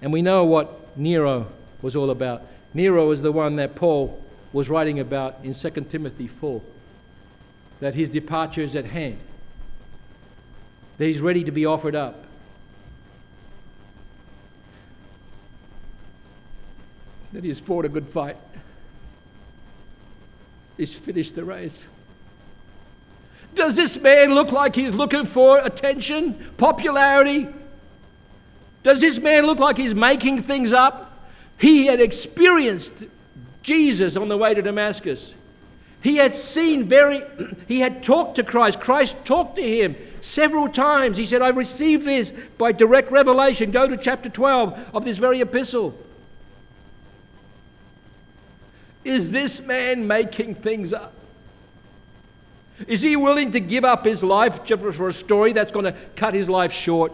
[0.00, 1.48] And we know what Nero
[1.82, 2.46] was all about.
[2.72, 4.24] Nero is the one that Paul
[4.54, 6.62] was writing about in 2 Timothy 4
[7.80, 9.18] that his departure is at hand,
[10.96, 12.25] that he's ready to be offered up.
[17.32, 18.36] That he has fought a good fight.
[20.76, 21.86] He's finished the race.
[23.54, 27.48] Does this man look like he's looking for attention, popularity?
[28.82, 31.26] Does this man look like he's making things up?
[31.58, 33.04] He had experienced
[33.62, 35.34] Jesus on the way to Damascus.
[36.02, 37.24] He had seen very,
[37.66, 38.78] he had talked to Christ.
[38.78, 41.16] Christ talked to him several times.
[41.16, 43.70] He said, I received this by direct revelation.
[43.70, 45.98] Go to chapter 12 of this very epistle.
[49.06, 51.12] Is this man making things up?
[52.88, 55.92] Is he willing to give up his life just for a story that's going to
[56.16, 57.12] cut his life short?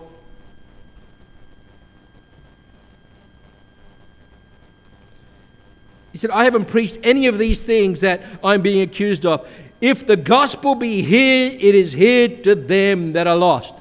[6.13, 9.47] He said, I haven't preached any of these things that I'm being accused of.
[9.83, 13.75] If the gospel be here, it is here to them that are lost.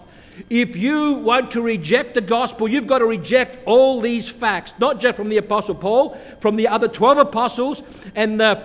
[0.50, 5.02] If you want to reject the gospel, you've got to reject all these facts, not
[5.02, 7.84] just from the Apostle Paul, from the other 12 apostles
[8.16, 8.64] and the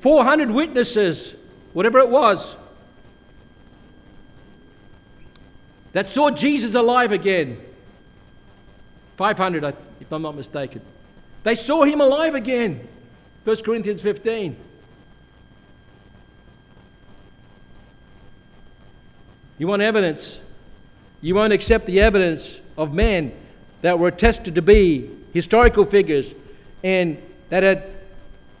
[0.00, 1.34] 400 witnesses,
[1.72, 2.56] whatever it was,
[5.92, 7.60] that saw Jesus alive again.
[9.16, 10.80] 500, if I'm not mistaken.
[11.42, 12.88] They saw him alive again.
[13.44, 14.56] 1 Corinthians 15.
[19.58, 20.40] You want evidence?
[21.22, 23.32] You won't accept the evidence of men
[23.80, 26.34] that were attested to be historical figures
[26.82, 27.16] and
[27.48, 27.84] that had,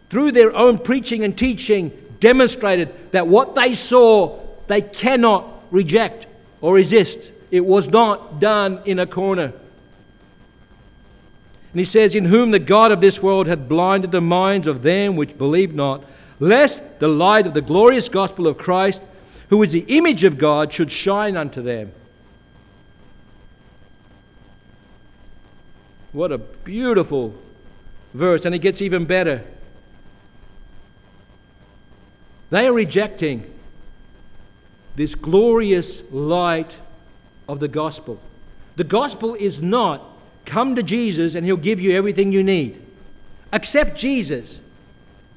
[0.08, 1.90] through their own preaching and teaching,
[2.20, 4.38] demonstrated that what they saw
[4.68, 6.26] they cannot reject
[6.60, 7.30] or resist.
[7.50, 9.52] It was not done in a corner.
[11.72, 14.82] And he says, In whom the God of this world hath blinded the minds of
[14.82, 16.04] them which believe not,
[16.38, 19.02] lest the light of the glorious gospel of Christ,
[19.48, 21.92] who is the image of God, should shine unto them.
[26.12, 27.34] What a beautiful
[28.14, 29.42] verse, and it gets even better.
[32.50, 33.50] They are rejecting
[34.94, 36.76] this glorious light
[37.48, 38.20] of the gospel.
[38.76, 40.02] The gospel is not
[40.44, 42.80] Come to Jesus and He'll give you everything you need.
[43.52, 44.60] Accept Jesus.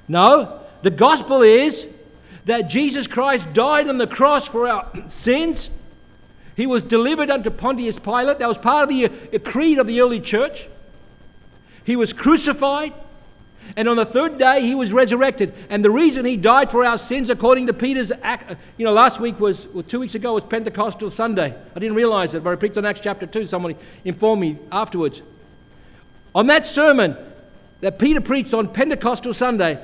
[0.07, 1.87] No, the gospel is
[2.45, 5.69] that Jesus Christ died on the cross for our sins.
[6.55, 8.39] He was delivered unto Pontius Pilate.
[8.39, 10.69] That was part of the uh, creed of the early church.
[11.83, 12.93] He was crucified.
[13.75, 15.53] And on the third day, he was resurrected.
[15.69, 19.19] And the reason he died for our sins, according to Peter's, act, you know, last
[19.19, 21.53] week was, well, two weeks ago was Pentecostal Sunday.
[21.75, 23.47] I didn't realize it, but I preached on Acts chapter 2.
[23.47, 25.21] Somebody informed me afterwards.
[26.33, 27.17] On that sermon
[27.81, 29.83] that Peter preached on Pentecostal Sunday,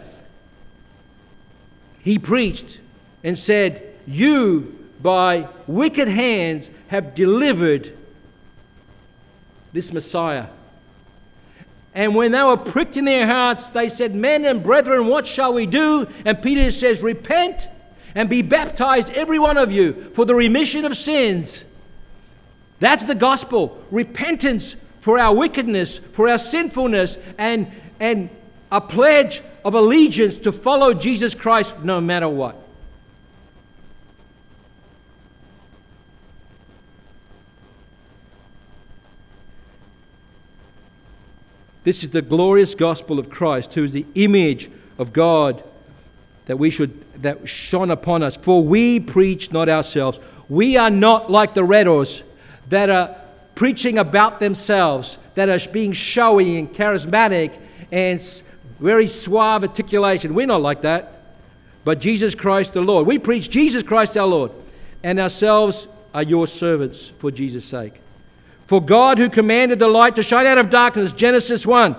[2.04, 2.80] he preached
[3.24, 7.98] and said, You, by wicked hands, have delivered
[9.74, 10.48] this Messiah
[11.94, 15.54] and when they were pricked in their hearts, they said, Men and brethren, what shall
[15.54, 16.08] we do?
[16.26, 17.68] And Peter says, Repent
[18.16, 21.64] and be baptized, every one of you, for the remission of sins.
[22.80, 28.30] That's the gospel repentance for our wickedness, for our sinfulness, and, and
[28.72, 32.56] a pledge of allegiance to follow Jesus Christ no matter what.
[41.84, 45.64] This is the glorious gospel of Christ, who is the image of God
[46.46, 48.36] that we should that shone upon us.
[48.36, 50.20] For we preach not ourselves.
[50.50, 52.24] We are not like the Redos
[52.70, 53.16] that are
[53.56, 57.58] preaching about themselves, that are being showy and charismatic
[57.92, 58.22] and
[58.80, 60.34] very suave articulation.
[60.34, 61.22] We're not like that.
[61.84, 63.08] But Jesus Christ the Lord.
[63.08, 64.52] We preach Jesus Christ our Lord,
[65.04, 68.02] and ourselves are your servants for Jesus' sake.
[68.72, 71.94] For God, who commanded the light to shine out of darkness, Genesis 1,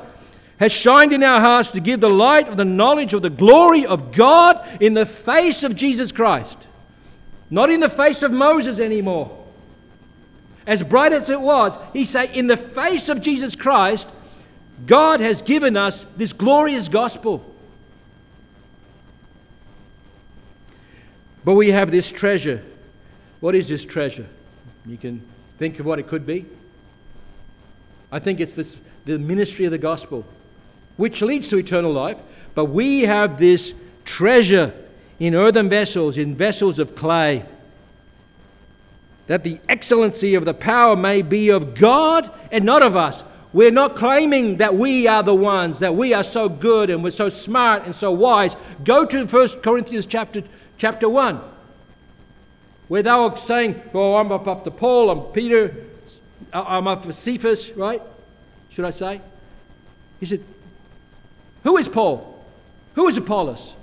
[0.58, 3.84] has shined in our hearts to give the light of the knowledge of the glory
[3.84, 6.56] of God in the face of Jesus Christ.
[7.50, 9.44] Not in the face of Moses anymore.
[10.66, 14.08] As bright as it was, he said, in the face of Jesus Christ,
[14.86, 17.44] God has given us this glorious gospel.
[21.44, 22.64] But we have this treasure.
[23.40, 24.26] What is this treasure?
[24.86, 25.20] You can
[25.58, 26.46] think of what it could be.
[28.12, 30.24] I think it's this, the ministry of the gospel,
[30.98, 32.18] which leads to eternal life.
[32.54, 34.74] But we have this treasure
[35.18, 37.44] in earthen vessels, in vessels of clay,
[39.28, 43.24] that the excellency of the power may be of God and not of us.
[43.54, 47.10] We're not claiming that we are the ones, that we are so good and we're
[47.10, 48.56] so smart and so wise.
[48.84, 50.42] Go to 1 Corinthians chapter,
[50.76, 51.40] chapter 1,
[52.88, 55.74] where they were saying, Oh, I'm up, up to Paul, I'm Peter,
[56.53, 58.03] I'm for Cephas, right?
[58.70, 59.20] Should I say?
[60.20, 60.42] He said,
[61.64, 62.44] Who is Paul?
[62.94, 63.74] Who is Apollos?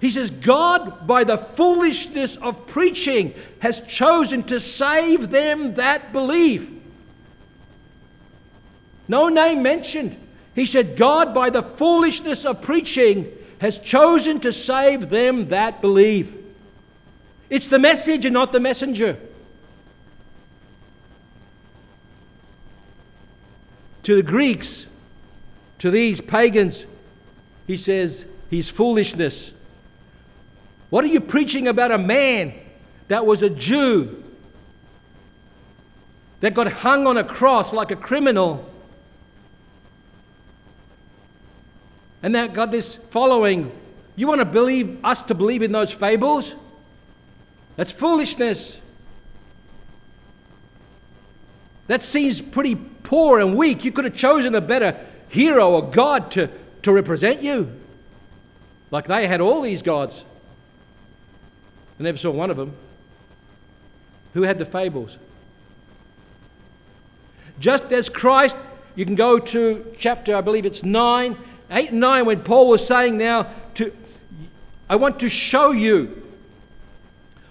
[0.00, 6.70] He says, God, by the foolishness of preaching, has chosen to save them that believe.
[9.08, 10.16] No name mentioned.
[10.54, 16.34] He said, God, by the foolishness of preaching, has chosen to save them that believe.
[17.50, 19.18] It's the message and not the messenger.
[24.04, 24.86] To the Greeks,
[25.78, 26.84] to these pagans,
[27.66, 29.52] he says, He's foolishness.
[30.90, 32.54] What are you preaching about a man
[33.08, 34.22] that was a Jew
[36.40, 38.70] that got hung on a cross like a criminal
[42.22, 43.70] and that got this following.
[44.16, 46.54] You want to believe us to believe in those fables?
[47.76, 48.78] That's foolishness.
[51.86, 53.84] That seems pretty poor and weak.
[53.84, 54.98] You could have chosen a better
[55.28, 56.50] hero or god to,
[56.82, 57.70] to represent you.
[58.90, 60.24] Like they had all these gods.
[62.00, 62.74] I never saw one of them.
[64.34, 65.16] Who had the fables?
[67.60, 68.58] Just as Christ,
[68.96, 71.36] you can go to chapter, I believe it's 9,
[71.70, 73.92] 8 and 9, when Paul was saying now, to,
[74.88, 76.22] I want to show you.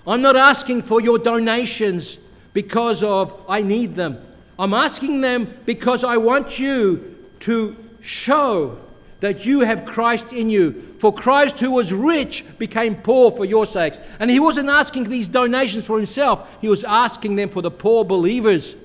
[0.05, 2.17] I'm not asking for your donations
[2.53, 4.21] because of I need them.
[4.57, 8.77] I'm asking them because I want you to show
[9.19, 10.95] that you have Christ in you.
[10.99, 13.99] For Christ, who was rich, became poor for your sakes.
[14.19, 18.03] And he wasn't asking these donations for himself, he was asking them for the poor
[18.03, 18.75] believers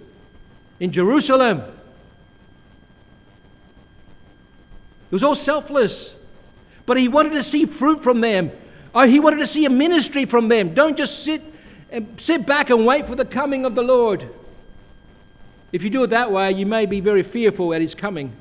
[0.81, 1.63] in Jerusalem.
[5.11, 6.15] It was all selfless.
[6.87, 8.51] But he wanted to see fruit from them.
[8.95, 10.75] Or he wanted to see a ministry from them.
[10.75, 11.43] Don't just sit
[11.91, 14.29] and sit back and wait for the coming of the Lord.
[15.71, 18.33] If you do it that way, you may be very fearful at his coming.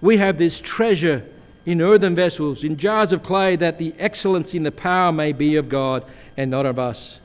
[0.00, 1.24] We have this treasure
[1.64, 5.56] in earthen vessels, in jars of clay, that the excellency and the power may be
[5.56, 6.04] of God
[6.36, 7.20] and not of us.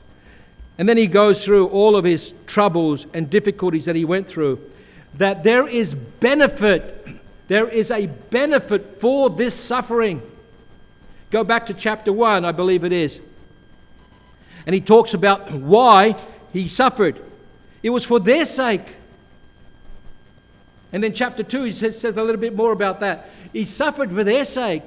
[0.78, 4.60] And then he goes through all of his troubles and difficulties that he went through.
[5.18, 7.06] That there is benefit,
[7.48, 10.22] there is a benefit for this suffering.
[11.30, 13.20] Go back to chapter 1, I believe it is.
[14.66, 16.16] And he talks about why
[16.52, 17.20] he suffered.
[17.82, 18.84] It was for their sake.
[20.92, 23.30] And then chapter 2, he says, a little bit more about that.
[23.52, 24.84] He suffered for their sake,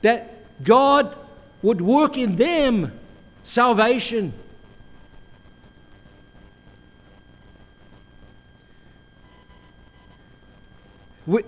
[0.00, 0.32] that
[0.64, 1.14] God
[1.62, 2.98] would work in them
[3.42, 4.32] salvation.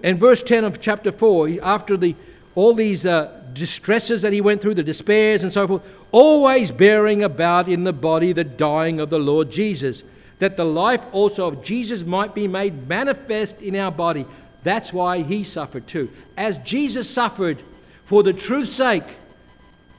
[0.03, 2.14] In verse 10 of chapter 4, after the,
[2.55, 5.83] all these uh, distresses that he went through, the despairs and so forth,
[6.13, 10.03] always bearing about in the body the dying of the Lord Jesus,
[10.39, 14.27] that the life also of Jesus might be made manifest in our body.
[14.63, 16.11] That's why he suffered too.
[16.37, 17.59] As Jesus suffered
[18.05, 19.05] for the truth's sake,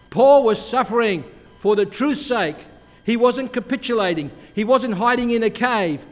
[0.09, 1.23] Paul was suffering
[1.59, 2.57] for the truth's sake.
[3.03, 6.03] He wasn't capitulating, he wasn't hiding in a cave.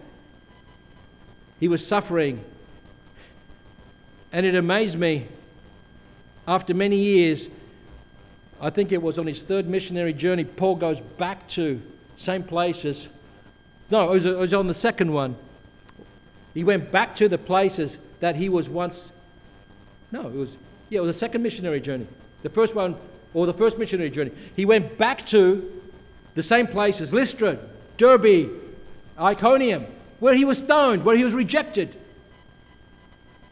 [1.60, 2.43] He was suffering.
[4.32, 5.28] And it amazed me
[6.48, 7.50] after many years,
[8.62, 11.82] I think it was on his third missionary journey, Paul goes back to
[12.16, 13.08] same places.
[13.91, 15.36] No, it was, it was on the second one.
[16.54, 19.12] He went back to the places that he was once.
[20.12, 20.56] No, it was
[20.89, 22.08] yeah, it was the second missionary journey.
[22.43, 22.95] The first one,
[23.34, 24.32] or the first missionary journey.
[24.56, 25.82] He went back to
[26.34, 27.58] the same places: Lystra,
[27.98, 28.50] Derbe,
[29.20, 29.86] Iconium,
[30.20, 31.93] where he was stoned, where he was rejected.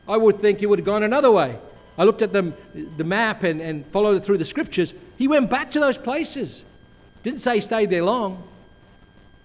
[0.08, 1.58] I would think he would have gone another way.
[1.98, 2.54] I looked at the,
[2.98, 4.93] the map and, and followed it through the scriptures.
[5.18, 6.64] He went back to those places.
[7.24, 8.43] Didn't say he stayed there long,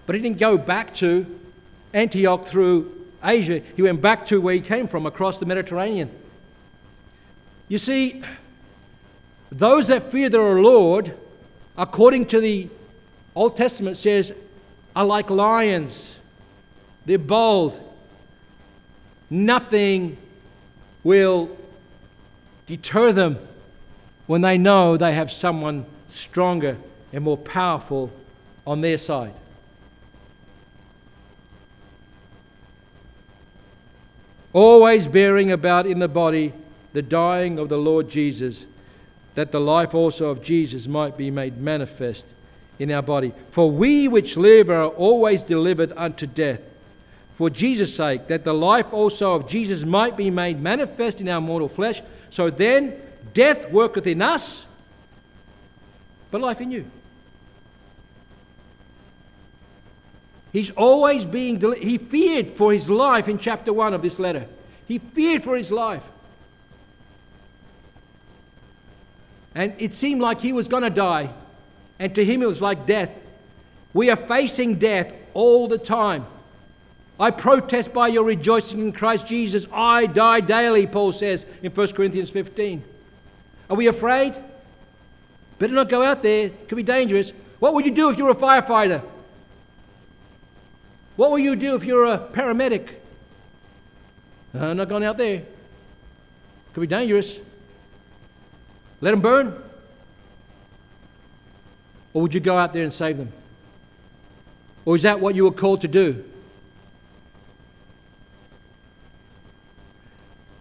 [0.06, 1.26] but he didn't go back to
[1.92, 3.62] Antioch through Asia.
[3.76, 6.10] He went back to where he came from, across the Mediterranean.
[7.68, 8.22] You see,
[9.52, 11.16] those that fear their Lord,
[11.78, 12.68] according to the
[13.34, 14.32] Old Testament, says,
[14.96, 16.18] are like lions.
[17.06, 17.80] They're bold.
[19.30, 20.16] Nothing
[21.04, 21.56] will
[22.70, 23.36] deter them
[24.28, 26.76] when they know they have someone stronger
[27.12, 28.12] and more powerful
[28.64, 29.34] on their side.
[34.52, 36.52] Always bearing about in the body
[36.92, 38.66] the dying of the Lord Jesus,
[39.34, 42.24] that the life also of Jesus might be made manifest
[42.78, 43.32] in our body.
[43.50, 46.60] For we which live are always delivered unto death
[47.34, 51.40] for Jesus' sake, that the life also of Jesus might be made manifest in our
[51.40, 52.02] mortal flesh.
[52.30, 53.00] So then,
[53.34, 54.64] death worketh in us,
[56.30, 56.90] but life in you.
[60.52, 64.46] He's always being, he feared for his life in chapter 1 of this letter.
[64.86, 66.04] He feared for his life.
[69.54, 71.30] And it seemed like he was going to die.
[71.98, 73.10] And to him, it was like death.
[73.92, 76.26] We are facing death all the time.
[77.20, 79.66] I protest by your rejoicing in Christ Jesus.
[79.70, 82.82] I die daily, Paul says in 1 Corinthians 15.
[83.68, 84.38] Are we afraid?
[85.58, 86.46] Better not go out there.
[86.46, 87.34] It could be dangerous.
[87.58, 89.02] What would you do if you were a firefighter?
[91.16, 92.88] What will you do if you're a paramedic?
[94.54, 95.42] I'm not going out there.
[96.72, 97.36] Could be dangerous.
[99.02, 99.62] Let them burn?
[102.14, 103.30] Or would you go out there and save them?
[104.86, 106.24] Or is that what you were called to do?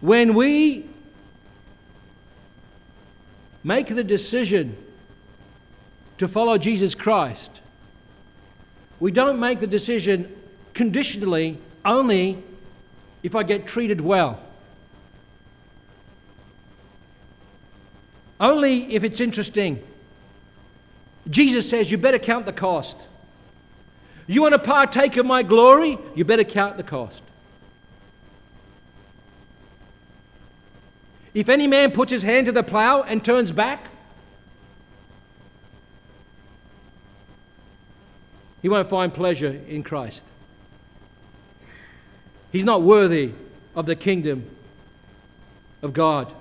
[0.00, 0.86] When we
[3.62, 4.76] make the decision
[6.18, 7.50] to follow Jesus Christ,
[8.98, 10.34] we don't make the decision
[10.74, 12.42] conditionally only
[13.22, 14.40] if I get treated well.
[18.38, 19.82] Only if it's interesting.
[21.28, 22.96] Jesus says, You better count the cost.
[24.26, 25.98] You want to partake of my glory?
[26.14, 27.22] You better count the cost.
[31.32, 33.88] If any man puts his hand to the plow and turns back,
[38.62, 40.24] he won't find pleasure in Christ.
[42.52, 43.32] He's not worthy
[43.76, 44.44] of the kingdom
[45.82, 46.32] of God.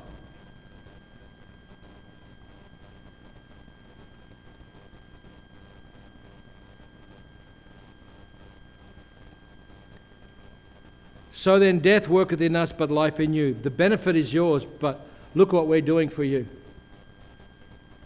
[11.39, 13.53] So then, death worketh in us, but life in you.
[13.53, 16.45] The benefit is yours, but look what we're doing for you.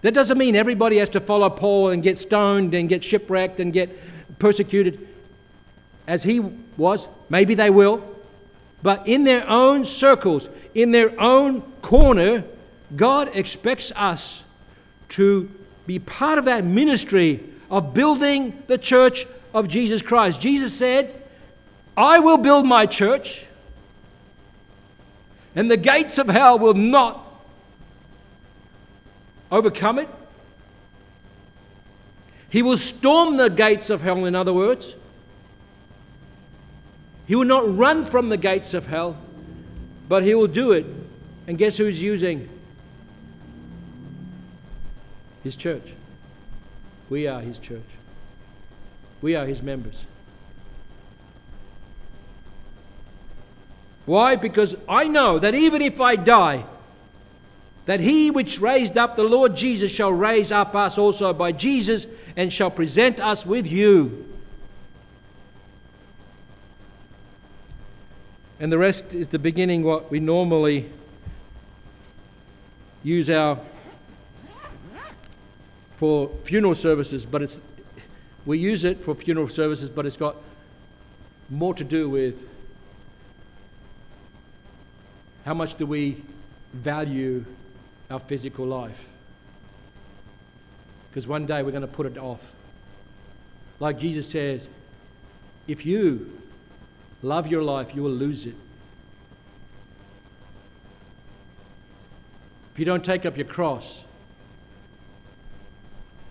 [0.03, 3.73] That doesn't mean everybody has to follow Paul and get stoned and get shipwrecked and
[3.73, 3.89] get
[4.37, 5.07] persecuted
[6.05, 6.41] as he
[6.77, 7.09] was.
[7.27, 8.03] Maybe they will.
[8.83, 12.43] But in their own circles, in their own corner,
[12.95, 14.43] God expects us
[15.09, 15.49] to
[15.87, 19.25] be part of that ministry of building the church
[19.55, 20.39] of Jesus Christ.
[20.39, 21.22] Jesus said,
[21.95, 23.45] I will build my church,
[25.55, 27.23] and the gates of hell will not
[29.51, 30.09] overcome it.
[32.49, 34.95] He will storm the gates of hell, in other words.
[37.27, 39.17] He will not run from the gates of hell,
[40.09, 40.85] but he will do it.
[41.47, 42.49] And guess who's using?
[45.43, 45.93] His church.
[47.09, 47.81] We are his church.
[49.21, 50.05] We are his members.
[54.05, 54.35] Why?
[54.35, 56.65] Because I know that even if I die,
[57.85, 62.05] that he which raised up the Lord Jesus shall raise up us also by Jesus
[62.35, 64.29] and shall present us with you.
[68.59, 70.89] And the rest is the beginning, what we normally
[73.03, 73.59] use our
[75.97, 77.59] for funeral services, but it's
[78.45, 80.35] we use it for funeral services, but it's got
[81.49, 82.47] more to do with
[85.45, 86.23] how much do we
[86.73, 87.45] value
[88.09, 89.07] our physical life?
[91.09, 92.41] Because one day we're going to put it off.
[93.79, 94.69] Like Jesus says,
[95.67, 96.39] if you
[97.21, 98.55] love your life, you will lose it.
[102.73, 104.03] If you don't take up your cross,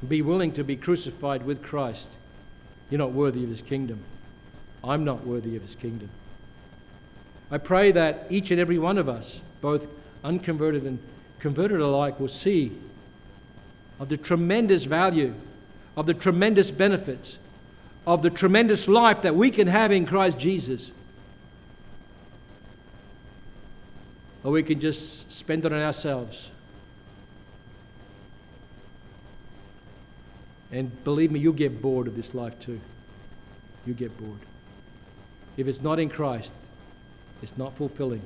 [0.08, 2.08] be willing to be crucified with Christ,
[2.90, 4.00] you're not worthy of his kingdom.
[4.82, 6.10] I'm not worthy of his kingdom.
[7.52, 9.86] I pray that each and every one of us, both
[10.24, 10.98] unconverted and
[11.38, 12.72] converted alike, will see
[14.00, 15.34] of the tremendous value,
[15.94, 17.36] of the tremendous benefits,
[18.06, 20.90] of the tremendous life that we can have in Christ Jesus.
[24.44, 26.48] Or we can just spend it on ourselves.
[30.72, 32.80] And believe me, you'll get bored of this life too.
[33.86, 34.40] You get bored.
[35.58, 36.54] If it's not in Christ,
[37.42, 38.22] it's not fulfilling.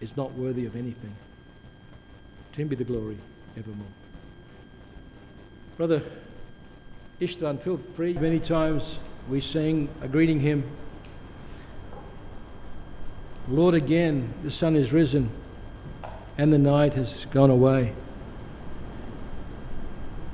[0.00, 1.14] It's not worthy of anything.
[2.52, 3.16] To him be the glory
[3.56, 3.86] evermore.
[5.76, 6.02] Brother
[7.20, 8.12] Istvan, feel free.
[8.14, 10.64] Many times we sing a greeting hymn.
[13.48, 15.30] Lord, again, the sun is risen
[16.38, 17.92] and the night has gone away.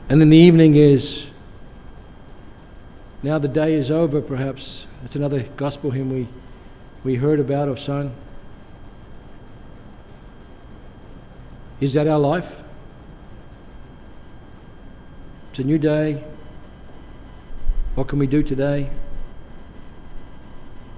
[0.08, 1.26] And then the evening is,
[3.22, 4.86] now the day is over, perhaps.
[5.02, 6.26] That's another gospel hymn we,
[7.05, 8.14] we heard about or sung.
[11.80, 12.55] Is that our life?
[15.51, 16.22] It's a new day.
[17.94, 18.90] What can we do today?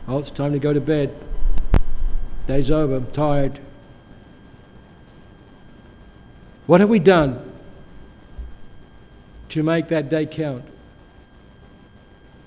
[0.08, 1.14] Oh, it's time to go to bed.
[2.46, 2.96] Day's over.
[2.96, 3.60] I'm tired.
[6.66, 7.52] What have we done
[9.50, 10.64] to make that day count?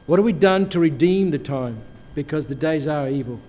[0.06, 1.82] What have we done to redeem the time?
[2.16, 3.39] Because the days are evil.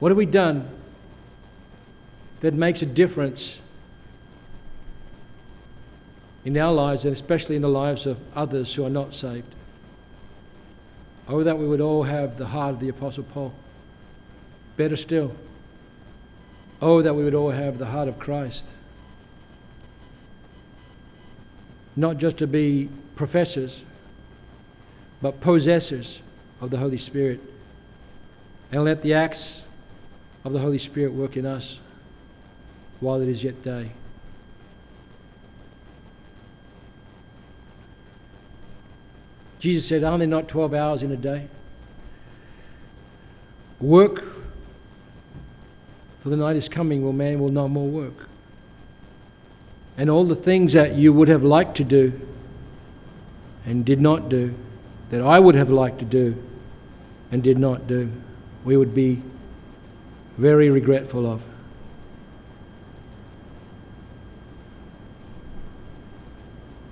[0.00, 0.68] What have we done
[2.40, 3.58] that makes a difference
[6.44, 9.54] in our lives and especially in the lives of others who are not saved?
[11.28, 13.52] Oh, that we would all have the heart of the Apostle Paul.
[14.78, 15.34] Better still,
[16.80, 18.66] oh, that we would all have the heart of Christ.
[21.96, 23.82] Not just to be professors,
[25.20, 26.22] but possessors
[26.60, 27.40] of the Holy Spirit.
[28.70, 29.62] And let the acts
[30.44, 31.78] of the Holy Spirit work in us
[33.00, 33.90] while it is yet day.
[39.60, 41.48] Jesus said, Are there not 12 hours in a day?
[43.80, 44.24] Work,
[46.22, 48.28] for the night is coming when man will no more work.
[49.96, 52.20] And all the things that you would have liked to do
[53.66, 54.54] and did not do,
[55.10, 56.36] that I would have liked to do
[57.30, 58.10] and did not do,
[58.64, 59.22] we would be
[60.36, 61.42] very regretful of.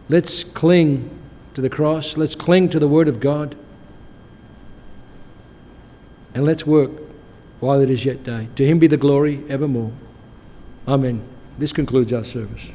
[0.08, 1.10] Let's cling
[1.54, 2.16] to the cross.
[2.16, 3.56] Let's cling to the Word of God.
[6.34, 6.90] And let's work
[7.60, 8.48] while it is yet day.
[8.56, 9.92] To Him be the glory evermore.
[10.86, 11.26] Amen.
[11.58, 12.68] This concludes our service.